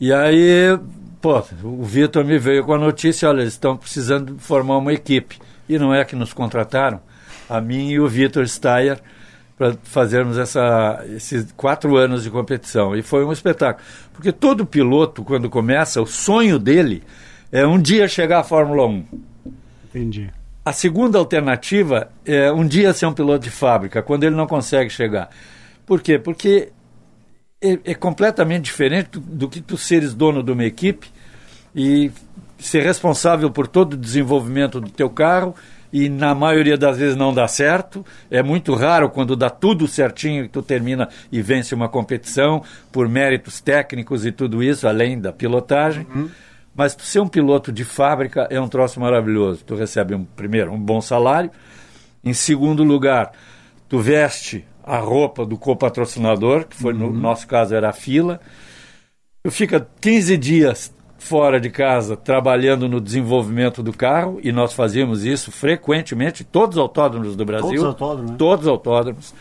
[0.00, 0.78] E aí
[1.20, 5.38] pô, o Vitor me veio com a notícia, olha, eles estão precisando formar uma equipe.
[5.68, 7.00] E não é que nos contrataram,
[7.48, 9.00] a mim e o Vitor Steyer,
[9.56, 12.96] para fazermos essa, esses quatro anos de competição.
[12.96, 13.86] E foi um espetáculo.
[14.12, 17.02] Porque todo piloto, quando começa, o sonho dele
[17.52, 19.04] é um dia chegar à Fórmula 1.
[19.84, 20.30] Entendi.
[20.64, 24.90] A segunda alternativa é um dia ser um piloto de fábrica, quando ele não consegue
[24.90, 25.30] chegar.
[25.84, 26.18] Por quê?
[26.18, 26.72] Porque
[27.60, 31.10] é, é completamente diferente do, do, que tu seres dono de uma equipe
[31.74, 32.10] e
[32.58, 35.54] ser responsável por todo o desenvolvimento do teu carro
[35.92, 38.04] e na maioria das vezes não dá certo.
[38.30, 43.08] É muito raro quando dá tudo certinho e tu termina e vence uma competição por
[43.08, 46.06] méritos técnicos e tudo isso, além da pilotagem.
[46.14, 46.30] Uhum.
[46.74, 49.64] Mas ser um piloto de fábrica é um troço maravilhoso.
[49.64, 51.50] Tu recebe, um, primeiro, um bom salário.
[52.22, 53.32] Em segundo lugar,
[53.88, 57.10] tu veste a roupa do copatrocinador, que foi, uhum.
[57.10, 58.40] no nosso caso, era a fila.
[59.42, 65.24] Tu fica 15 dias fora de casa trabalhando no desenvolvimento do carro, e nós fazíamos
[65.24, 67.68] isso frequentemente, todos os autódromos do Brasil.
[67.68, 68.30] Todos os autódromos.
[68.30, 68.36] Né?
[68.38, 69.34] Todos os autódromos.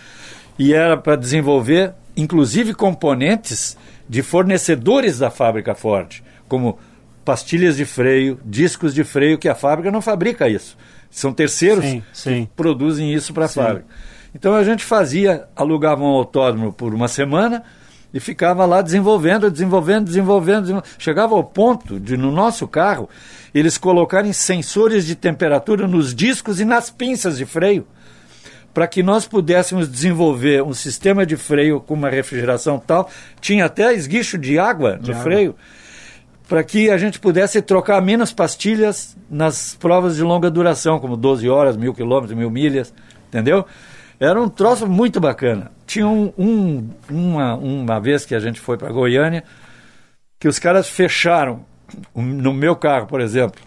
[0.58, 3.78] E era para desenvolver, inclusive, componentes
[4.08, 6.78] de fornecedores da fábrica Ford, como
[7.24, 10.78] pastilhas de freio, discos de freio, que a fábrica não fabrica isso.
[11.10, 12.46] São terceiros sim, sim.
[12.46, 13.88] que produzem isso para a fábrica.
[14.34, 17.64] Então a gente fazia, alugava um autódromo por uma semana
[18.14, 20.96] e ficava lá desenvolvendo, desenvolvendo, desenvolvendo, desenvolvendo.
[20.98, 23.10] Chegava ao ponto de, no nosso carro,
[23.54, 27.86] eles colocarem sensores de temperatura nos discos e nas pinças de freio
[28.72, 33.10] para que nós pudéssemos desenvolver um sistema de freio com uma refrigeração tal.
[33.42, 35.52] Tinha até esguicho de água no de freio.
[35.52, 35.80] Água
[36.50, 41.48] para que a gente pudesse trocar menos pastilhas nas provas de longa duração, como 12
[41.48, 42.92] horas, mil quilômetros, mil milhas,
[43.28, 43.64] entendeu?
[44.20, 45.72] Era um troço muito bacana.
[45.88, 49.44] Tinha um, um, uma, uma vez que a gente foi para Goiânia,
[50.38, 51.66] que os caras fecharam,
[52.14, 53.62] no meu carro, por exemplo,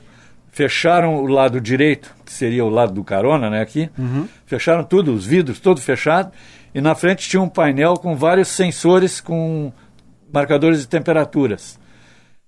[0.50, 4.28] fecharam o lado direito, que seria o lado do carona, né, aqui, uhum.
[4.44, 6.30] fecharam tudo, os vidros, todo fechado,
[6.74, 9.72] e na frente tinha um painel com vários sensores com
[10.32, 11.80] marcadores de temperaturas.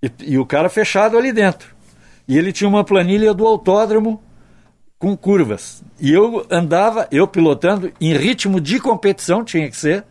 [0.02, 1.74] E, e o cara fechado ali dentro.
[2.28, 4.22] E ele tinha uma planilha do autódromo
[5.04, 5.84] com curvas.
[6.00, 10.02] E eu andava, eu pilotando, em ritmo de competição, tinha que ser.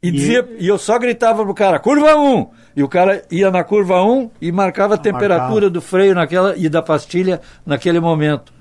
[0.00, 2.48] E, dizia, e eu só gritava pro cara, curva 1!
[2.76, 6.68] E o cara ia na curva 1 e marcava a temperatura do freio naquela e
[6.68, 8.52] da pastilha naquele momento.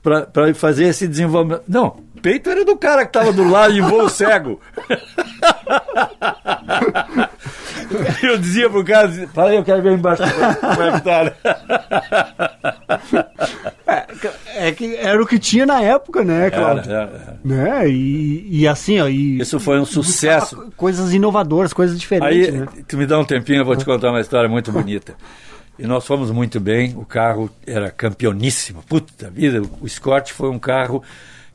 [0.00, 1.64] Para fazer esse desenvolvimento.
[1.66, 4.60] Não, peito era do cara que estava do lado em voo cego.
[8.22, 10.22] Eu dizia pro cara, fala aí, eu quero ver embaixo
[10.60, 11.32] como é que tá.
[13.86, 16.90] É, é, que era o que tinha na época, né, Cláudio?
[16.90, 17.88] Era, era, Né?
[17.88, 19.08] E, e assim, ó.
[19.08, 20.70] E, Isso foi um sucesso.
[20.76, 22.48] Coisas inovadoras, coisas diferentes.
[22.48, 22.66] Aí, né?
[22.86, 25.14] tu me dá um tempinho, eu vou te contar uma história muito bonita.
[25.78, 28.82] E nós fomos muito bem, o carro era campeoníssimo.
[28.88, 31.02] Puta vida, o Escort foi um carro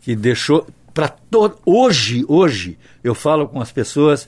[0.01, 1.57] que deixou para todo.
[1.65, 4.27] Hoje, hoje, eu falo com as pessoas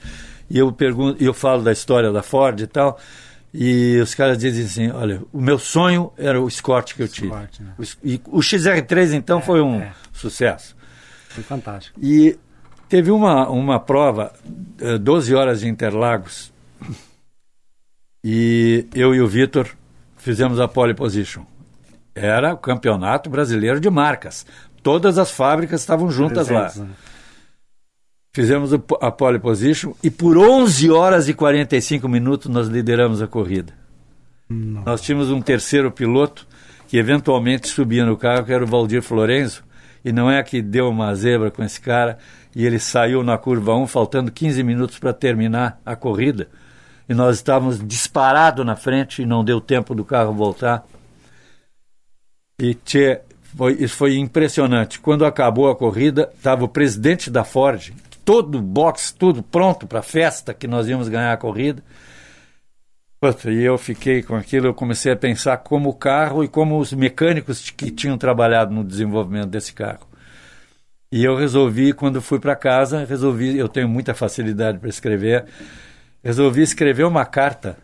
[0.50, 3.00] e eu pergunto, eu falo da história da Ford e tal,
[3.54, 7.28] e os caras dizem assim, olha, o meu sonho era o Escort que eu tive.
[7.28, 7.74] Escort, né?
[7.78, 9.92] o, e o XR3 então é, foi um é.
[10.14, 10.76] sucesso.
[11.30, 12.00] Foi fantástico.
[12.02, 12.38] E
[12.88, 14.34] teve uma, uma prova,
[15.02, 16.52] 12 eh, horas de Interlagos,
[18.24, 19.70] e eu e o Vitor
[20.18, 21.44] fizemos a pole position.
[22.14, 24.46] Era o campeonato brasileiro de marcas.
[24.84, 26.72] Todas as fábricas estavam juntas lá.
[26.76, 26.88] Né?
[28.32, 33.74] Fizemos a pole position e por 11 horas e 45 minutos nós lideramos a corrida.
[34.48, 34.84] Não.
[34.84, 36.48] Nós tínhamos um terceiro piloto
[36.88, 39.64] que eventualmente subia no carro, que era o Valdir Florenzo,
[40.04, 42.18] e não é que deu uma zebra com esse cara,
[42.56, 46.50] e ele saiu na curva 1, faltando 15 minutos para terminar a corrida,
[47.08, 50.84] e nós estávamos disparados na frente e não deu tempo do carro voltar.
[52.60, 53.22] E tchê,
[53.56, 55.00] foi, isso foi impressionante.
[55.00, 57.92] Quando acabou a corrida, estava o presidente da Ford,
[58.30, 61.84] todo o box, tudo pronto para a festa que nós íamos ganhar a corrida.
[63.48, 66.94] E eu fiquei com aquilo, eu comecei a pensar como o carro e como os
[66.94, 70.08] mecânicos que tinham trabalhado no desenvolvimento desse carro.
[71.12, 75.46] E eu resolvi, quando fui para casa, resolvi, eu tenho muita facilidade para escrever,
[76.24, 77.78] resolvi escrever uma carta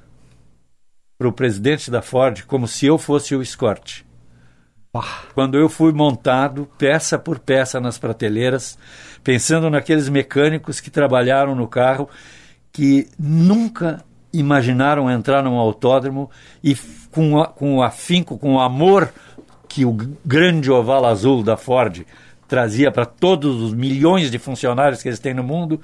[1.18, 4.05] para o presidente da Ford como se eu fosse o Escort.
[5.34, 8.78] Quando eu fui montado peça por peça nas prateleiras,
[9.24, 12.10] pensando naqueles mecânicos que trabalharam no carro,
[12.72, 16.30] que nunca imaginaram entrar num autódromo
[16.64, 16.76] e
[17.12, 19.14] com, a, com o afinco, com o amor
[19.68, 22.06] que o grande oval azul da Ford
[22.48, 25.80] trazia para todos os milhões de funcionários que eles têm no mundo.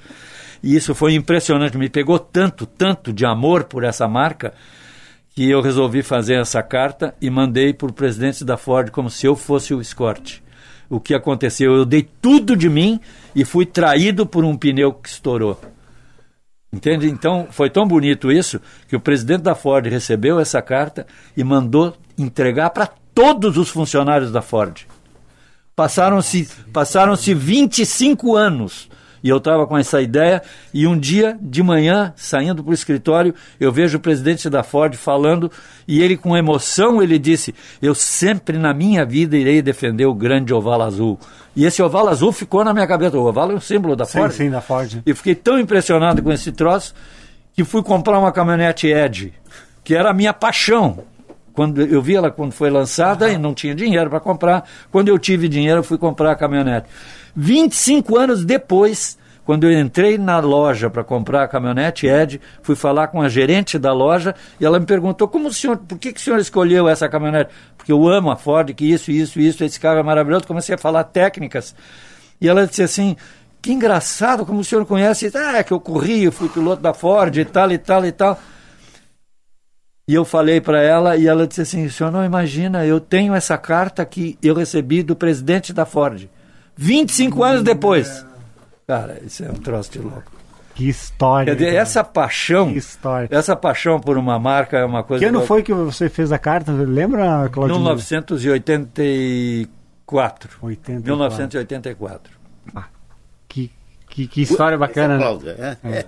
[0.62, 4.54] E isso foi impressionante, me pegou tanto, tanto de amor por essa marca
[5.34, 9.26] que eu resolvi fazer essa carta e mandei para o presidente da Ford como se
[9.26, 10.42] eu fosse o escorte.
[10.90, 11.74] O que aconteceu?
[11.74, 13.00] Eu dei tudo de mim
[13.34, 15.58] e fui traído por um pneu que estourou.
[16.70, 17.08] Entende?
[17.08, 21.06] Então, foi tão bonito isso que o presidente da Ford recebeu essa carta
[21.36, 24.86] e mandou entregar para todos os funcionários da Ford.
[25.74, 28.90] Passaram-se passaram-se 25 anos
[29.22, 30.42] e eu estava com essa ideia
[30.74, 34.94] e um dia de manhã, saindo para o escritório, eu vejo o presidente da Ford
[34.94, 35.50] falando
[35.86, 40.52] e ele com emoção ele disse: "Eu sempre na minha vida irei defender o grande
[40.52, 41.18] oval azul".
[41.54, 43.18] E esse oval azul ficou na minha cabeça.
[43.18, 44.32] O oval é um símbolo da Sim, Ford.
[44.32, 45.02] sim, da Ford.
[45.04, 46.94] E fiquei tão impressionado com esse troço
[47.54, 49.34] que fui comprar uma caminhonete Edge,
[49.84, 51.04] que era a minha paixão.
[51.52, 54.66] Quando eu vi ela quando foi lançada e não tinha dinheiro para comprar.
[54.90, 56.86] Quando eu tive dinheiro, eu fui comprar a caminhonete.
[57.34, 63.08] 25 anos depois, quando eu entrei na loja para comprar a caminhonete Ed, fui falar
[63.08, 66.20] com a gerente da loja e ela me perguntou: como o senhor, por que, que
[66.20, 67.50] o senhor escolheu essa caminhonete?
[67.76, 70.46] Porque eu amo a Ford, que isso, isso, isso, esse carro é maravilhoso.
[70.46, 71.74] Comecei a falar técnicas.
[72.40, 73.16] E ela disse assim:
[73.62, 75.30] que engraçado, como o senhor conhece.
[75.34, 78.12] Ah, é que eu corri, eu fui piloto da Ford e tal, e tal, e
[78.12, 78.38] tal.
[80.08, 83.34] E eu falei para ela e ela disse assim: o senhor não imagina, eu tenho
[83.34, 86.28] essa carta que eu recebi do presidente da Ford.
[86.76, 88.24] 25 anos depois.
[88.86, 90.30] Cara, isso é um troço de louco.
[90.74, 91.54] Que história.
[91.54, 93.28] Dizer, essa paixão, Que história.
[93.30, 95.20] essa paixão por uma marca é uma coisa.
[95.20, 95.48] Que ano louca.
[95.48, 96.72] foi que você fez a carta?
[96.72, 97.78] Lembra, Claudinho?
[97.78, 100.58] 1984.
[100.62, 101.02] 84.
[101.02, 102.32] 1984.
[103.48, 103.70] Que,
[104.08, 105.22] que, que história bacana, né?
[105.22, 106.06] Cláudia, é?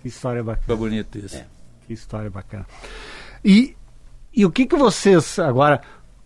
[0.00, 0.66] Que história bacana.
[0.66, 1.42] Foi bonito isso.
[1.86, 2.66] Que história bacana.
[3.44, 3.76] E,
[4.32, 5.80] e o que que vocês agora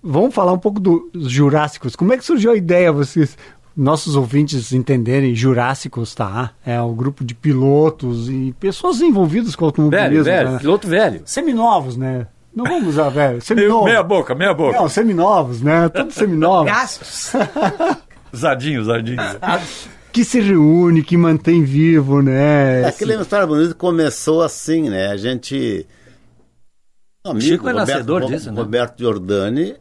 [0.07, 1.97] vamos falar um pouco dos Jurássicos.
[1.97, 3.37] Como é que surgiu a ideia vocês
[3.77, 6.53] nossos ouvintes entenderem Jurássicos, tá?
[6.65, 10.25] É um grupo de pilotos e pessoas envolvidas com Velho, automobilismo.
[10.25, 10.59] velho, né?
[10.59, 11.23] piloto velho.
[11.27, 12.27] Seminovos, né?
[12.55, 13.33] Não vamos usar velho.
[13.37, 13.85] Meia, Seminovos.
[13.85, 14.79] meia boca, meia boca.
[14.79, 15.89] Não, seminovos, né?
[15.91, 16.73] Todos seminovos.
[16.73, 17.33] Gastos.
[18.35, 19.19] Zadinho, zadinho.
[20.13, 22.87] que se reúne, que mantém vivo, né?
[22.87, 25.09] Aquilo é uma história bonita começou assim, né?
[25.09, 25.87] A gente.
[27.27, 28.61] Um amigo, Chico é nascedor disso, né?
[28.61, 29.75] Roberto Giordani,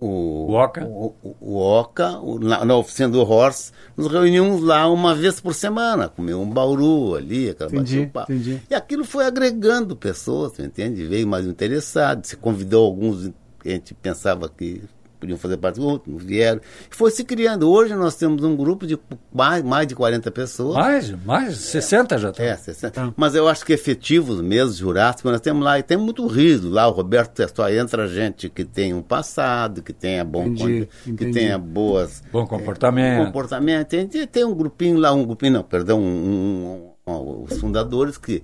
[0.00, 0.84] o, O Oca.
[0.84, 5.40] o, o- o Oca, o- na, na oficina do Horst, nos reunimos lá uma vez
[5.40, 8.32] por semana, comer um bauru ali, aquela Entendi, papo.
[8.32, 8.60] entendi.
[8.70, 11.04] E aquilo foi agregando pessoas, você entende?
[11.06, 13.30] Veio mais interessados, se convidou alguns
[13.62, 14.82] que a gente pensava que
[15.20, 16.60] podiam fazer parte do outro, não vieram.
[16.90, 17.70] E foi se criando.
[17.70, 18.98] Hoje nós temos um grupo de
[19.32, 20.74] mais, mais de 40 pessoas.
[20.74, 22.42] Mais, mais, 60 já tá.
[22.42, 23.14] É, 60.
[23.16, 26.88] Mas eu acho que efetivos mesmo, jurássicos, nós temos lá, e tem muito riso lá,
[26.88, 31.32] o Roberto só entra gente que tem um passado, que tenha bom Entendi, que entendi.
[31.32, 33.24] tenha boas Bom comportamento.
[33.26, 33.88] comportamento.
[33.88, 38.16] Tem, tem- tem um grupinho lá, um grupinho, não, perdão, um- um- um- os fundadores
[38.16, 38.42] que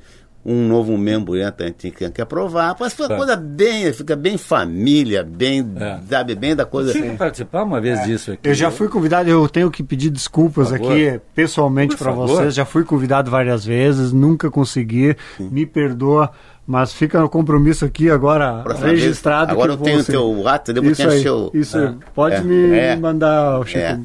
[0.48, 2.76] um novo membro entra, a gente tem que aprovar.
[2.78, 3.16] Mas foi uma Tá.
[3.16, 5.98] coisa bem, fica bem família, bem, É.
[6.08, 6.92] sabe, bem da coisa.
[6.92, 8.48] Tinha que participar uma vez disso aqui.
[8.48, 12.54] Eu já fui convidado, eu tenho que pedir desculpas aqui pessoalmente para vocês.
[12.54, 15.16] Já fui convidado várias vezes, nunca consegui.
[15.40, 16.30] Me perdoa,
[16.66, 19.00] mas fica no compromisso aqui agora Próxima vez.
[19.02, 19.50] registrado.
[19.52, 21.50] Agora que eu tenho o ser- teu WhatsApp, eu vou te Isso aí, encher o-
[21.54, 21.86] isso É.
[21.88, 21.94] aí.
[22.14, 22.40] Pode É.
[22.42, 22.96] me É.
[22.96, 23.78] mandar, Chico.
[23.80, 23.98] É.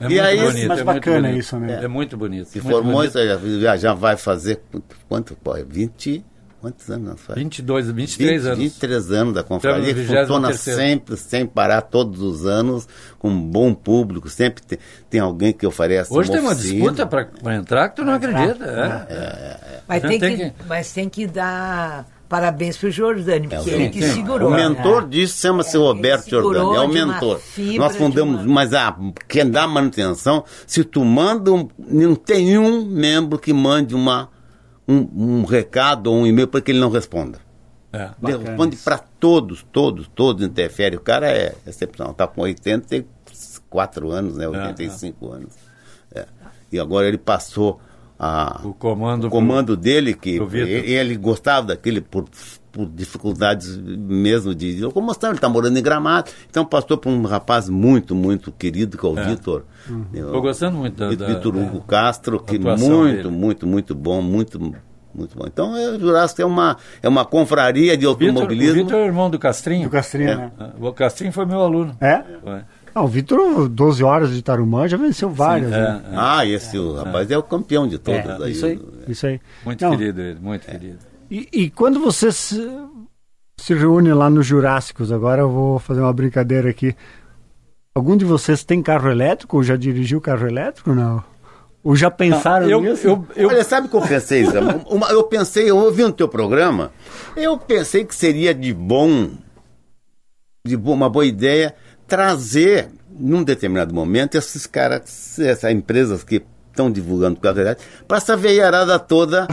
[0.00, 1.80] É E muito aí, bonito, mas é muito bacana isso, né?
[1.82, 2.48] É muito bonito.
[2.48, 3.18] Se muito formou, bonito.
[3.18, 4.60] isso já, já, vai fazer
[5.08, 5.34] quanto?
[5.36, 6.24] Pô, 20.
[6.60, 7.38] Quantos anos nós faz?
[7.38, 8.58] 22, 23 anos.
[8.58, 10.54] 23 anos da confraria, que funciona 23º.
[10.56, 14.76] sempre, sem parar, todos os anos, com um bom público, sempre tem,
[15.08, 16.74] tem alguém que oferece Hoje tem uma oficina.
[16.92, 18.64] disputa para entrar que tu não acredita.
[19.08, 19.80] é.
[19.86, 23.76] Mas Não tem, tem que, que- mas tem que dar parabéns pro Jordani, porque sim,
[23.76, 24.14] ele que sim.
[24.14, 24.50] segurou.
[24.50, 25.08] O mentor né?
[25.08, 27.40] disso chama-se É, Roberto Giordani, é o mentor.
[27.76, 32.84] Nós fundamos, uma- mas a, quem dá manutenção, se tu manda, um, não tem um
[32.84, 34.28] membro que mande uma,
[34.86, 35.08] um,
[35.40, 37.38] um recado ou um e-mail para que ele não responda.
[37.92, 38.10] É.
[38.22, 40.96] Ele responde para todos, todos, todos interfere.
[40.96, 44.46] O cara é excepcional, está com 84 anos, né?
[44.46, 45.54] 85 anos.
[46.14, 46.26] É.
[46.70, 47.80] E agora ele passou
[48.18, 49.26] a, O comando.
[49.26, 52.24] o comando dele, que pro ele, ele gostava daquele por,
[52.72, 57.68] por dificuldades mesmo de locomoção, ele está morando em Gramado, então passou por um rapaz
[57.68, 59.64] muito, muito querido, que é o Vitor.
[60.12, 61.08] Estou gostando muito da.
[61.08, 63.28] Vitor da- Hugo Castro, que muito, dele.
[63.28, 64.58] muito, muito bom, muito,
[65.14, 65.44] muito bom.
[65.46, 68.74] Então, é, Jurássico é uma, é uma confraria de Vitor, o automobilismo.
[68.84, 69.84] Vitor é irmão do Castrinho.
[69.88, 70.36] Do Castrinho, É.
[70.36, 70.52] né?
[70.58, 71.96] Ah, O Castrinho foi meu aluno.
[72.00, 72.22] É?
[72.42, 72.60] Foi.
[72.98, 75.70] Ah, o Vitor, 12 horas de Tarumã, já venceu várias.
[75.70, 76.02] né?
[76.10, 76.18] É, é.
[76.18, 78.20] Ah, esse o rapaz é o campeão de todos.
[78.28, 78.50] É, aí.
[78.52, 78.80] isso aí.
[79.06, 79.40] Isso aí.
[79.64, 80.98] Muito Não, querido ele, muito querido.
[81.30, 82.60] E, e quando você se,
[83.60, 86.94] se reúne lá nos Jurássicos, agora eu vou fazer uma brincadeira aqui.
[87.94, 90.92] Algum de vocês tem carro elétrico ou já dirigiu carro elétrico?
[90.94, 91.22] Não.
[91.84, 93.06] Ou já pensaram eu, nisso?
[93.06, 94.58] eu, eu, Olha, sabe o que eu pensei, Zé?
[94.90, 96.90] Uma- eu pensei, eu ouvi no teu programa,
[97.36, 99.30] eu pensei que seria de bom,
[100.66, 101.74] de bo- uma boa ideia,
[102.08, 108.98] trazer, num determinado momento, esses caras, essas empresas que estão divulgando qualidade, para essa veiarada
[108.98, 109.46] toda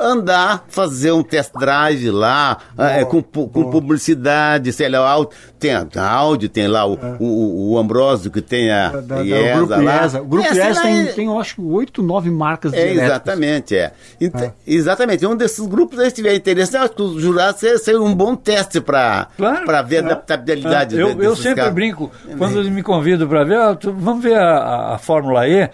[0.00, 5.86] andar, fazer um test drive lá, é, com, com publicidade, sei lá, áudio, tem a-
[6.10, 9.82] áudio, tem lá o, o, o Ambrósio que tem a Da- da- do IESA Grupo
[9.82, 10.02] lá.
[10.02, 10.22] IESA.
[10.22, 12.92] O Grupo É, IESA lá, tem, é- tem, eu acho, oito, nove marcas de é,
[12.92, 13.92] exatamente, é.
[14.20, 15.26] Ent- Exatamente.
[15.26, 18.34] Um desses grupos aí, se tiver interesse, eu acho que os jurados seria, um bom
[18.36, 19.86] teste para Claro.
[19.86, 21.74] ver a adaptabilidade eu, de- eu desses sempre carros.
[21.74, 25.68] brinco, quando eles me convidam para ver, ah, vamos ver a- a Fórmula E.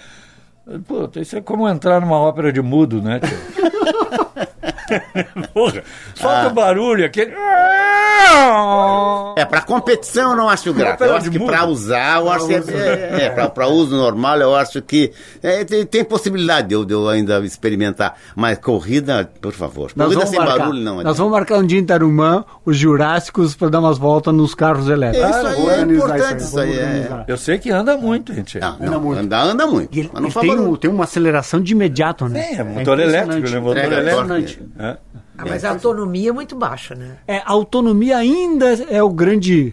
[0.87, 3.37] Pô, isso é como entrar numa ópera de mudo, né, tio?
[5.55, 5.82] Porra,
[6.16, 6.49] falta Ah.
[6.49, 7.32] o barulho, aquele.
[9.36, 11.05] É, para competição eu não acho grato.
[11.05, 14.80] Eu acho que para usar, eu acho que é, é, para uso normal, eu acho
[14.82, 15.12] que
[15.43, 18.16] é, tem, tem possibilidade de eu, de eu ainda experimentar.
[18.36, 19.90] Mas corrida, por favor.
[19.97, 21.03] Nós corrida sem marcar, barulho não.
[21.03, 24.88] nós vamos marcar um dia em Tarumã, os Jurássicos, para dar umas voltas nos carros
[24.88, 25.28] elétricos.
[25.36, 27.24] É, isso aí é importante, isso aí, é.
[27.28, 28.59] Eu sei que anda muito, gente.
[28.61, 29.20] Não, Anda não, muito.
[29.20, 29.97] anda, anda muito.
[29.97, 32.53] E ele, mas não ele tem, um- tem uma aceleração de imediato, né?
[32.55, 33.59] É, motor elétrico, né?
[33.61, 34.64] Motor É, elétrico.
[34.83, 34.99] É.
[35.39, 37.18] Ah, mas a autonomia é muito baixa, né?
[37.26, 39.72] É, a autonomia ainda é o grande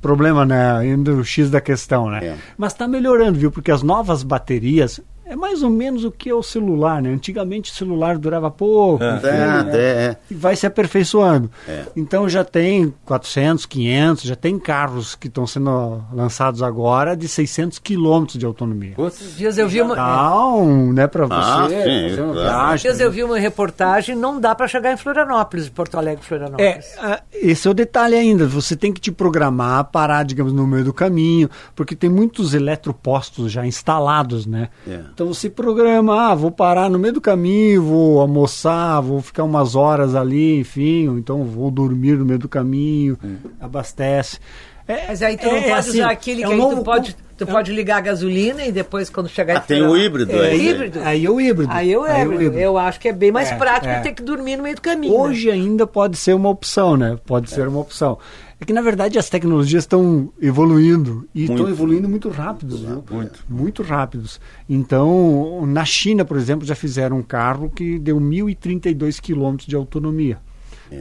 [0.00, 0.76] problema, né?
[0.76, 2.24] Ainda o X da questão, né?
[2.24, 2.36] É.
[2.58, 3.50] Mas está melhorando, viu?
[3.50, 5.00] Porque as novas baterias
[5.32, 7.10] é mais ou menos o que é o celular, né?
[7.10, 9.16] Antigamente o celular durava pouco, É.
[9.16, 9.58] enfim, É, né?
[9.60, 10.16] até, é.
[10.30, 11.50] e vai se aperfeiçoando.
[11.66, 11.84] É.
[11.96, 17.78] Então já tem 400, 500, já tem carros que estão sendo lançados agora de 600
[17.78, 18.94] quilômetros de autonomia.
[18.98, 22.48] Esses dias eu vi uma, Então, né, para Ah, você, sim, fazer uma claro.
[22.48, 22.82] viagem.
[22.90, 26.86] dias eu vi uma reportagem, não dá para chegar em Florianópolis, Porto Alegre, É, Florianópolis.
[26.98, 28.46] ah, esse é o detalhe ainda.
[28.46, 33.50] Você tem que te programar, parar, digamos, no meio do caminho, porque tem muitos eletropostos
[33.50, 34.68] já instalados, né?
[34.86, 35.00] É.
[35.22, 39.76] Então você programa, ah, vou parar no meio do caminho, vou almoçar, vou ficar umas
[39.76, 43.16] horas ali, enfim, ou então vou dormir no meio do caminho,
[43.60, 44.40] abastece.
[44.88, 46.76] É, Mas aí tu não é pode assim, usar aquele é que um aí novo
[46.78, 49.68] tu pode, tu é um- pode ligar a gasolina e depois quando chegar Ah, em
[49.68, 50.58] tem o híbrido É, aí.
[50.58, 50.64] né?
[50.64, 51.00] híbrido.
[51.04, 51.72] Aí é o híbrido.
[51.72, 52.58] Aí é, é o híbrido.
[52.58, 54.00] eu acho que é bem mais É, prático é.
[54.00, 55.12] ter que dormir no meio do caminho.
[55.14, 55.18] né?
[55.20, 57.16] Hoje ainda pode ser uma opção, né?
[57.24, 58.18] Pode ser uma opção.
[58.62, 61.70] É que, na verdade, as tecnologias estão evoluindo e estão Muito.
[61.70, 63.02] evoluindo muito rápidos, viu?
[63.10, 63.44] Muito.
[63.48, 64.40] Muito rápidos.
[64.68, 70.38] Então, na China, por exemplo, já fizeram um carro que deu 1.032 quilômetros de autonomia.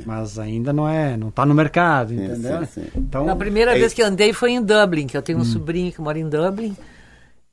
[0.07, 2.65] Mas ainda não é, não está no mercado, entendeu?
[2.65, 2.87] sim, sim.
[2.95, 3.95] Então, A primeira É vez isso.
[3.95, 5.23] que andei foi em Dublin, que eu Hum.
[5.23, 6.75] tenho um sobrinho que mora em Dublin.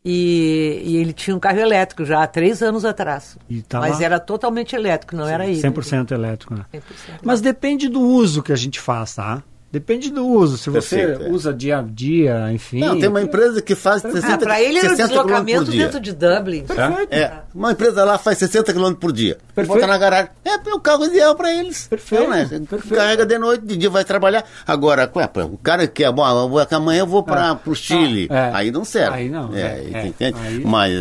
[0.03, 3.37] E, e ele tinha um carro elétrico já há três anos atrás.
[3.51, 4.05] E tá Mas lá?
[4.07, 5.81] era totalmente elétrico, não era híbrido.
[5.83, 6.65] 100% elétrico, né?
[6.73, 6.81] 100%.
[7.23, 9.43] Mas depende do uso que a gente faz, tá?
[9.71, 10.57] Depende do uso.
[10.57, 11.31] Se você Perfeito, é.
[11.31, 12.81] usa dia a dia, enfim.
[12.81, 15.65] Não, tem uma empresa que faz 60, Ah, para ele era o 60 quilômetros deslocamento
[15.67, 15.85] por dia.
[15.85, 16.65] dentro de Dublin.
[16.65, 17.13] Perfeito.
[17.13, 19.37] É, uma empresa lá faz 60 km por dia.
[19.55, 19.75] Perfeito.
[19.81, 20.31] Bota na garagem.
[20.45, 21.87] É o carro ideal para eles.
[21.87, 22.49] Perfeito, É, né?
[22.69, 22.95] perfeito.
[22.95, 24.43] Carrega de noite, de dia vai trabalhar.
[24.67, 28.27] Agora, ué, o cara que é bom, vou- amanhã eu vou para o Chile.
[28.31, 28.51] É.
[28.55, 29.17] Aí não serve.
[29.19, 30.33] Aí não, É, é, é.
[30.35, 30.93] Aí- Mas.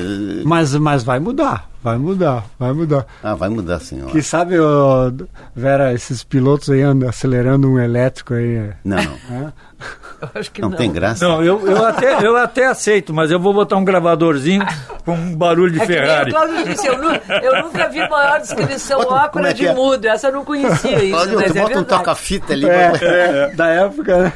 [0.44, 3.06] Mas, mas vai mudar, vai mudar, vai mudar.
[3.24, 4.02] Ah, vai mudar sim.
[4.04, 4.08] ó.
[4.10, 5.12] Que sabe, ô,
[5.56, 8.70] Vera, esses pilotos aí andam acelerando um elétrico aí.
[8.84, 9.12] Não, não.
[9.30, 9.54] né?
[10.20, 10.78] Eu acho que Não, não.
[10.78, 11.24] tem graça.
[11.28, 14.66] Não, eu, eu, até, eu até aceito, mas eu vou botar um gravadorzinho
[15.06, 16.32] com um barulho de É que nem Ferrari.
[16.32, 19.74] o Cláudio disse, eu, nu- eu nunca vi maior descrição Bota- ópera é de é?
[19.76, 20.06] mudo.
[20.06, 22.68] Essa eu não conhecia isso, Olha, mas tu é bota um toca-fita ali.
[22.68, 24.34] É, é, da época, né?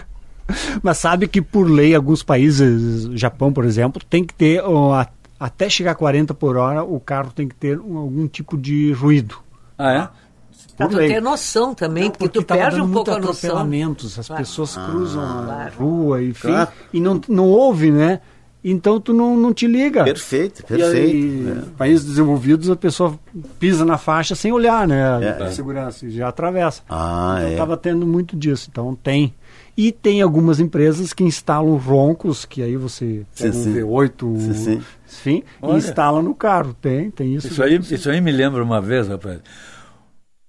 [0.84, 5.08] Mas sabe que por lei, alguns países, Japão, por exemplo, tem que ter, a-
[5.44, 8.92] até chegar a 40 por hora, o carro tem que ter um- algum tipo de
[8.94, 9.36] ruído.
[9.78, 10.08] Ah, é?
[10.78, 13.32] Por tu ter noção também, porque, tu tava perde um pouco a noção.
[13.52, 14.42] atropelamentos, as Claro.
[14.44, 15.74] pessoas cruzam a Claro.
[15.80, 16.70] rua, enfim, Claro.
[16.94, 18.20] e não, não ouve, né?
[18.64, 20.04] Então tu não, não te liga.
[20.04, 21.60] Perfeito, E aí, perfeito.
[21.74, 21.78] É.
[21.78, 23.16] países desenvolvidos, a pessoa
[23.60, 25.00] pisa na faixa sem olhar, né?
[25.24, 25.52] É, A é.
[25.52, 26.84] segurança, e já atravessa.
[26.88, 27.52] Ah, então é.
[27.54, 29.34] estava tendo muito disso, então tem.
[29.78, 33.74] E tem algumas empresas que instalam roncos, que aí você pega Sim, um sim.
[33.74, 34.82] V8, Sim, sim.
[35.08, 36.74] enfim, e instala no carro.
[36.74, 37.48] Tem, tem isso.
[37.48, 39.40] Isso aí, isso aí me lembra uma vez, rapaz.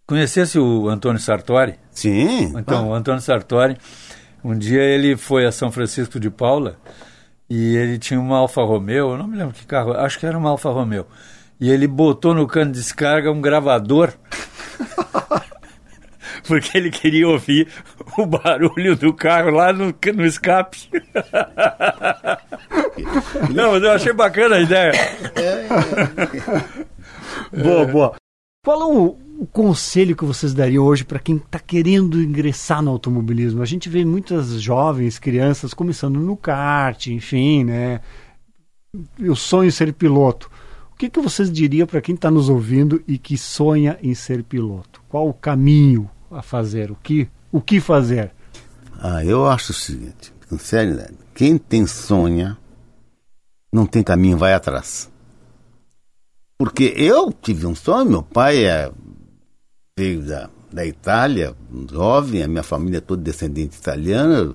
[0.06, 1.76] Conhecesse o Antônio Sartori?
[1.92, 2.52] Sim.
[2.58, 3.76] Então, o Antônio Sartori,
[4.44, 6.76] um dia ele foi a São Francisco de Paula
[7.48, 10.36] e ele tinha uma Alfa Romeo, eu não me lembro que carro, acho que era
[10.36, 11.06] uma Alfa Romeo.
[11.60, 14.12] E ele botou no cano de descarga um gravador.
[16.46, 17.68] Porque ele queria ouvir
[18.18, 20.88] o barulho do carro lá no, no escape.
[23.54, 24.92] Não, mas eu achei bacana a ideia.
[27.52, 28.14] Boa, boa.
[28.64, 32.92] Qual é o, o conselho que vocês dariam hoje para quem está querendo ingressar no
[32.92, 33.62] automobilismo?
[33.62, 38.00] A gente vê muitas jovens, crianças começando no kart, enfim, né?
[39.18, 40.50] Eu sonho ser piloto.
[40.92, 44.44] O que, que vocês diriam para quem está nos ouvindo e que sonha em ser
[44.44, 45.02] piloto?
[45.08, 46.90] Qual o caminho a fazer?
[46.90, 48.32] O que, o que fazer?
[48.98, 52.56] Ah, eu acho o seguinte, com seriedade, quem tem sonha,
[53.72, 55.10] não tem caminho, vai atrás.
[56.58, 58.92] Porque eu tive um sonho, meu pai é,
[59.98, 61.54] veio da, da Itália,
[61.90, 64.54] jovem, a minha família é toda descendente italiana,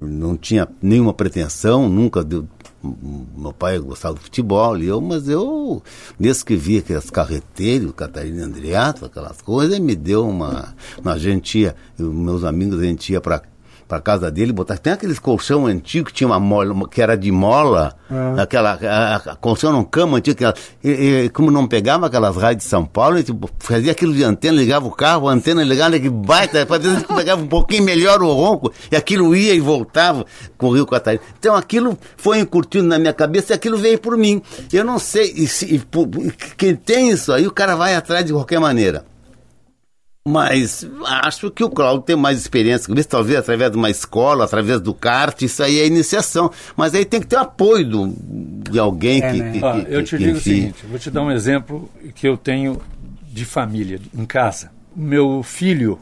[0.00, 2.48] não tinha nenhuma pretensão, nunca deu.
[2.82, 5.82] Meu pai gostava do futebol, e eu, mas eu,
[6.18, 10.74] desde que vi aquelas carreteiros, Catarina Andriato, aquelas coisas, me deu uma.
[11.04, 13.42] A gente ia, eu, meus amigos, a gente ia para
[13.90, 14.78] para casa dele, botar.
[14.78, 18.40] Tem aqueles colchão antigo que tinha uma mola, que era de mola, é.
[18.40, 20.44] aquela a, a, colchão num cama antigo, que
[20.88, 24.22] e, e, como não pegava aquelas rádios de São Paulo, ele tipo, fazia aquilo de
[24.22, 26.64] antena, ligava o carro, a antena ligava, que baita,
[27.04, 30.24] que pegava um pouquinho melhor o ronco, e aquilo ia e voltava
[30.56, 31.24] com o Rio Catarina.
[31.36, 34.40] Então aquilo foi encurtindo na minha cabeça e aquilo veio por mim.
[34.72, 35.82] Eu não sei, e, se, e,
[36.56, 39.09] quem tem isso aí, o cara vai atrás de qualquer maneira.
[40.28, 44.44] Mas acho que o Cláudio tem mais experiência com isso, talvez através de uma escola,
[44.44, 46.50] através do kart, isso aí é iniciação.
[46.76, 48.14] Mas aí tem que ter apoio do,
[48.70, 49.52] de alguém é, que, né?
[49.52, 50.50] que, ah, Eu te que, digo enfim...
[50.50, 52.80] o seguinte, vou te dar um exemplo que eu tenho
[53.32, 54.70] de família, em casa.
[54.94, 55.98] Meu filho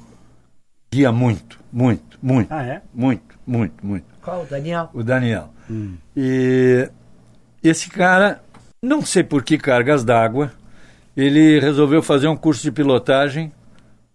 [0.90, 2.52] guia muito, muito, muito.
[2.52, 2.82] Ah, é?
[2.92, 4.06] Muito, muito, muito.
[4.20, 4.42] Qual?
[4.42, 4.90] O Daniel?
[4.92, 5.50] O Daniel.
[5.70, 5.94] Hum.
[6.16, 6.90] E
[7.62, 8.42] esse cara,
[8.82, 10.50] não sei por que cargas d'água,
[11.16, 13.52] ele resolveu fazer um curso de pilotagem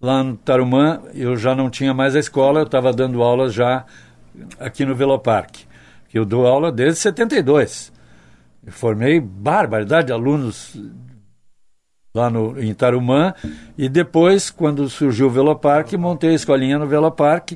[0.03, 3.85] lá no Tarumã, eu já não tinha mais a escola, eu estava dando aulas já
[4.59, 5.55] aqui no Velopark.
[6.09, 7.91] Que eu dou aula desde 72.
[8.65, 10.77] Eu formei barbaridade de alunos
[12.13, 13.33] lá no, em Tarumã
[13.77, 17.53] e depois, quando surgiu o Velopark, montei a escolinha no Velopark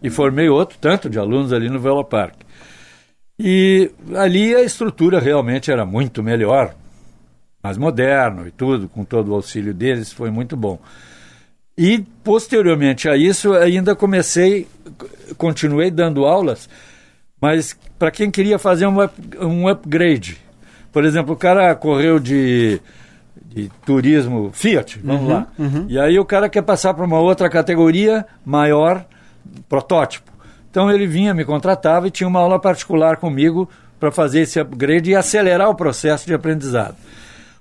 [0.00, 2.36] e formei outro tanto de alunos ali no Velopark.
[3.36, 6.74] E ali a estrutura realmente era muito melhor,
[7.62, 10.78] mais moderno e tudo, com todo o auxílio deles, foi muito bom.
[11.78, 14.66] E, posteriormente a isso, ainda comecei,
[15.36, 16.68] continuei dando aulas,
[17.40, 20.38] mas para quem queria fazer um, up, um upgrade.
[20.92, 22.80] Por exemplo, o cara correu de,
[23.46, 25.46] de turismo Fiat, vamos uhum, lá.
[25.56, 25.86] Uhum.
[25.88, 29.04] E aí o cara quer passar para uma outra categoria maior,
[29.68, 30.32] protótipo.
[30.68, 33.70] Então ele vinha, me contratava e tinha uma aula particular comigo
[34.00, 36.96] para fazer esse upgrade e acelerar o processo de aprendizado.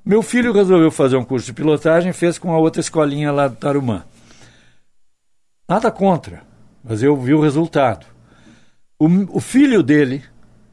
[0.07, 3.57] Meu filho resolveu fazer um curso de pilotagem, fez com a outra escolinha lá do
[3.57, 4.05] Tarumã.
[5.67, 6.43] Nada contra,
[6.81, 8.05] mas eu vi o resultado.
[8.97, 10.23] O, o filho dele,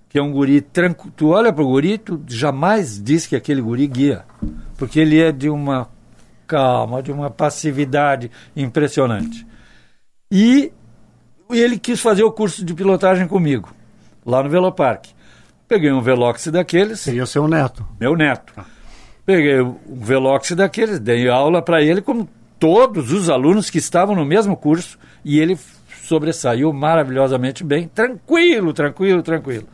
[0.09, 3.61] que é um guri tranquilo, tu olha para o guri, tu jamais diz que aquele
[3.61, 4.25] guri guia,
[4.79, 5.91] porque ele é de uma
[6.47, 9.45] calma, de uma passividade impressionante.
[10.31, 10.73] E
[11.51, 13.75] ele quis fazer o curso de pilotagem comigo,
[14.25, 15.09] lá no Velopark.
[15.67, 17.01] Peguei um Velox daqueles.
[17.01, 17.85] Seria o seu neto.
[17.99, 18.55] Meu neto.
[19.25, 24.25] Peguei um Velox daqueles, dei aula para ele, como todos os alunos que estavam no
[24.25, 25.59] mesmo curso, e ele
[26.03, 29.67] sobressaiu maravilhosamente bem, tranquilo, tranquilo, tranquilo.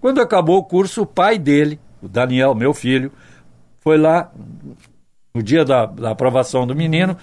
[0.00, 3.12] Quando acabou o curso, o pai dele, o Daniel, meu filho,
[3.80, 4.30] foi lá
[5.34, 7.16] no dia da, da aprovação do menino.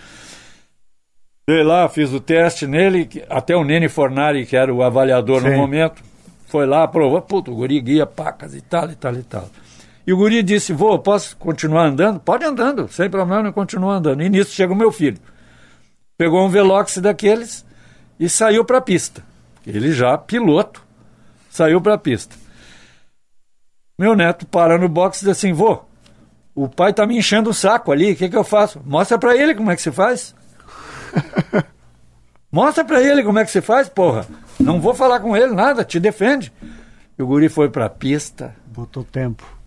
[1.49, 5.49] Fui lá, fiz o teste nele, até o Nene Fornari, que era o avaliador Sim.
[5.49, 6.03] no momento,
[6.47, 9.49] foi lá, aprovou, puto, o guri guia pacas e tal, e tal, e tal.
[10.09, 12.19] E o guri disse: Vô, posso continuar andando?
[12.19, 14.23] Pode andando, sem problema, continua andando.
[14.23, 15.19] E nisso chega o meu filho.
[16.17, 17.63] Pegou um Velox daqueles
[18.19, 19.21] e saiu para a pista.
[19.67, 20.83] Ele já, piloto,
[21.47, 22.35] saiu para a pista.
[23.99, 25.83] Meu neto para no box e diz assim: Vô,
[26.55, 28.81] o pai tá me enchendo o saco ali, o que, que eu faço?
[28.83, 30.33] Mostra para ele como é que se faz.
[32.51, 34.25] Mostra para ele como é que se faz, porra.
[34.59, 36.51] Não vou falar com ele nada, te defende.
[37.15, 38.55] E o guri foi para a pista.
[38.65, 39.58] Botou tempo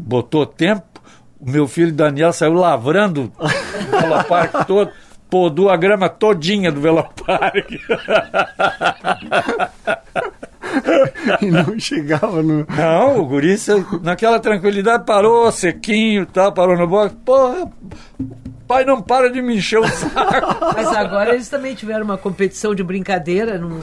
[0.00, 1.00] botou tempo.
[1.38, 4.90] O meu filho Daniel saiu lavrando o Velopark todo,
[5.28, 7.70] podou a grama todinha do Velopark.
[11.40, 12.66] e não chegava no.
[12.68, 13.56] Não, o guri,
[14.02, 17.16] naquela tranquilidade, parou sequinho tal, parou no box.
[17.24, 17.70] Porra,
[18.66, 20.66] pai não para de me encher o saco.
[20.76, 23.80] Mas agora eles também tiveram uma competição de brincadeira, no,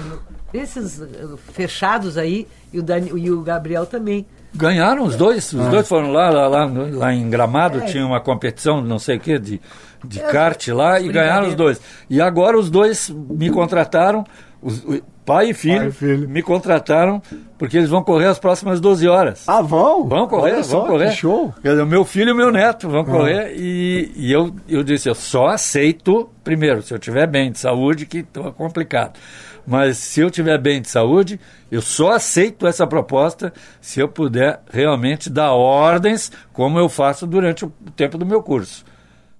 [0.53, 4.25] esses uh, fechados aí, e o, Dani, e o Gabriel também.
[4.57, 5.69] Ganharam os dois, os ah.
[5.69, 7.85] dois foram lá, lá, lá, lá em Gramado, é.
[7.85, 9.61] tinha uma competição, não sei o que, de,
[10.03, 11.79] de é, kart lá, e ganharam os dois.
[12.09, 14.25] E agora os dois me contrataram,
[14.59, 14.83] os,
[15.23, 17.21] pai e filho, pai e filho, me contrataram,
[17.57, 19.43] porque eles vão correr as próximas 12 horas.
[19.47, 20.07] Ah, vão?
[20.07, 21.11] Vão correr, Olha vão só, correr.
[21.11, 21.53] show!
[21.63, 23.05] O meu filho e o meu neto vão ah.
[23.05, 27.59] correr, e, e eu, eu disse, eu só aceito, primeiro, se eu estiver bem de
[27.59, 29.19] saúde, que estou complicado.
[29.67, 31.37] Mas se eu tiver bem de saúde,
[31.69, 33.51] eu só aceito essa proposta
[33.81, 38.85] se eu puder realmente dar ordens como eu faço durante o tempo do meu curso.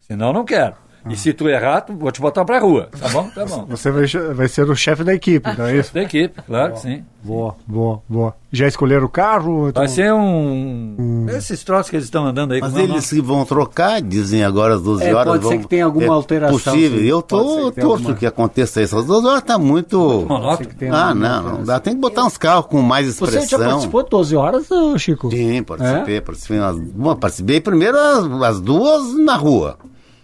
[0.02, 0.76] Senão, não quero.
[1.10, 2.90] E se tu errar, tu- vou te botar pra rua.
[3.00, 3.30] Tá bom?
[3.30, 3.66] Tá bom.
[3.70, 5.94] Você vai, vai ser o chefe da equipe, não é isso?
[5.94, 7.04] Da equipe, claro que sim.
[7.24, 8.34] Boa, boa, boa.
[8.52, 9.68] Já escolheram o carro?
[9.70, 11.26] Então- Vai ser um.
[11.30, 14.76] Esses troços que eles estão andando aí Mas é eles que vão trocar, dizem agora
[14.76, 15.34] às 12 É, horas.
[15.34, 17.00] pode ser vão- que tenha alguma é alteração, Possível.
[17.00, 17.06] sim.
[17.06, 18.98] Eu ser tô que torço alguma- que aconteça isso.
[18.98, 19.98] Às 12 horas tá muito.
[20.28, 20.70] monótono.
[20.78, 21.80] tenha Ah, não, não dá.
[21.80, 23.70] Tem que botar uns carros com mais Você já expressão.
[23.70, 25.30] participou de 12 horas, Chico?
[25.30, 26.58] Sim, participei, participei.
[26.60, 29.78] Nas, bom, participei primeiro as, as duas na rua.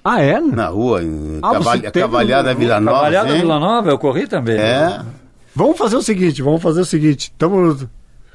[0.04, 0.40] Ah, é?
[0.40, 1.54] Na rua, em Ah,
[1.92, 2.98] Cavalhada Vila Nova.
[2.98, 3.38] Trabalhada sim.
[3.40, 4.58] Vila Nova, eu corri também.
[4.58, 5.02] É.
[5.56, 7.32] Vamos fazer o seguinte, vamos fazer o seguinte.
[7.32, 7.88] Estamos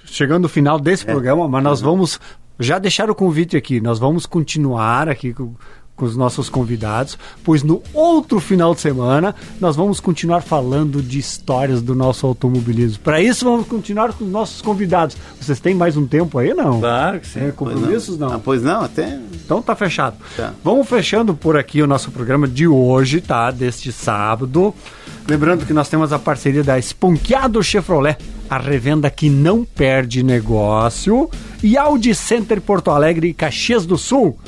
[0.04, 2.18] chegando no final desse programa, mas nós vamos
[2.58, 3.80] já deixar o convite aqui.
[3.80, 5.54] Nós vamos continuar aqui com,
[5.98, 11.18] com os nossos convidados, pois no outro final de semana nós vamos continuar falando de
[11.18, 13.00] histórias do nosso automobilismo.
[13.02, 15.16] Para isso vamos continuar com os nossos convidados.
[15.40, 16.78] Vocês têm mais um tempo aí, não?
[16.80, 17.40] Claro que sim.
[17.40, 18.32] É, compromissos não?
[18.32, 19.18] Ah, pois não, até.
[19.44, 20.16] Então tá fechado.
[20.36, 20.54] Tá.
[20.62, 23.50] Vamos fechando por aqui o nosso programa de hoje, tá?
[23.50, 24.72] Deste sábado.
[25.26, 28.16] Lembrando que nós temos a parceria da Esponqueado Chevrolet,
[28.48, 31.28] a revenda que não perde negócio.
[31.62, 34.38] E Audi Center Porto Alegre e Caxias do Sul.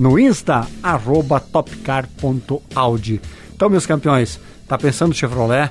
[0.00, 3.20] No Insta, arroba topcar.audi.
[3.54, 5.70] Então, meus campeões, tá pensando em Chevrolet?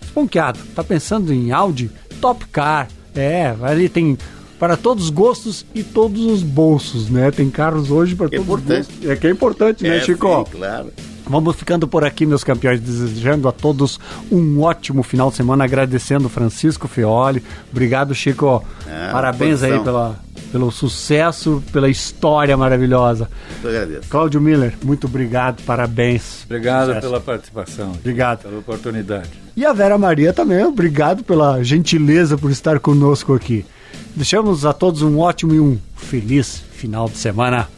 [0.00, 0.60] Esponqueado.
[0.72, 1.90] Tá pensando em Audi?
[2.20, 2.86] Top Car.
[3.12, 4.16] É, ali tem
[4.56, 7.32] para todos os gostos e todos os bolsos, né?
[7.32, 8.82] Tem carros hoje para É todos importante.
[8.82, 9.10] os bolsos.
[9.10, 10.44] É que é importante, né, É, Chico?
[10.46, 10.92] sim, claro.
[11.28, 13.98] Vamos ficando por aqui, meus campeões, desejando a todos
[14.30, 17.42] um ótimo final de semana, agradecendo o Francisco Fioli.
[17.70, 18.64] Obrigado, Chico.
[18.86, 20.20] É, Parabéns aí pela,
[20.52, 23.28] pelo sucesso, pela história maravilhosa.
[23.62, 24.08] Eu agradeço.
[24.08, 26.44] Cláudio Miller, muito obrigado, parabéns.
[26.44, 27.06] Obrigado Sucesso.
[27.06, 27.92] pela participação.
[27.92, 28.42] Obrigado.
[28.42, 29.30] Pela oportunidade.
[29.56, 33.64] E a Vera Maria também, obrigado pela gentileza por estar conosco aqui.
[34.14, 37.68] Deixamos a todos um ótimo e um feliz final de semana.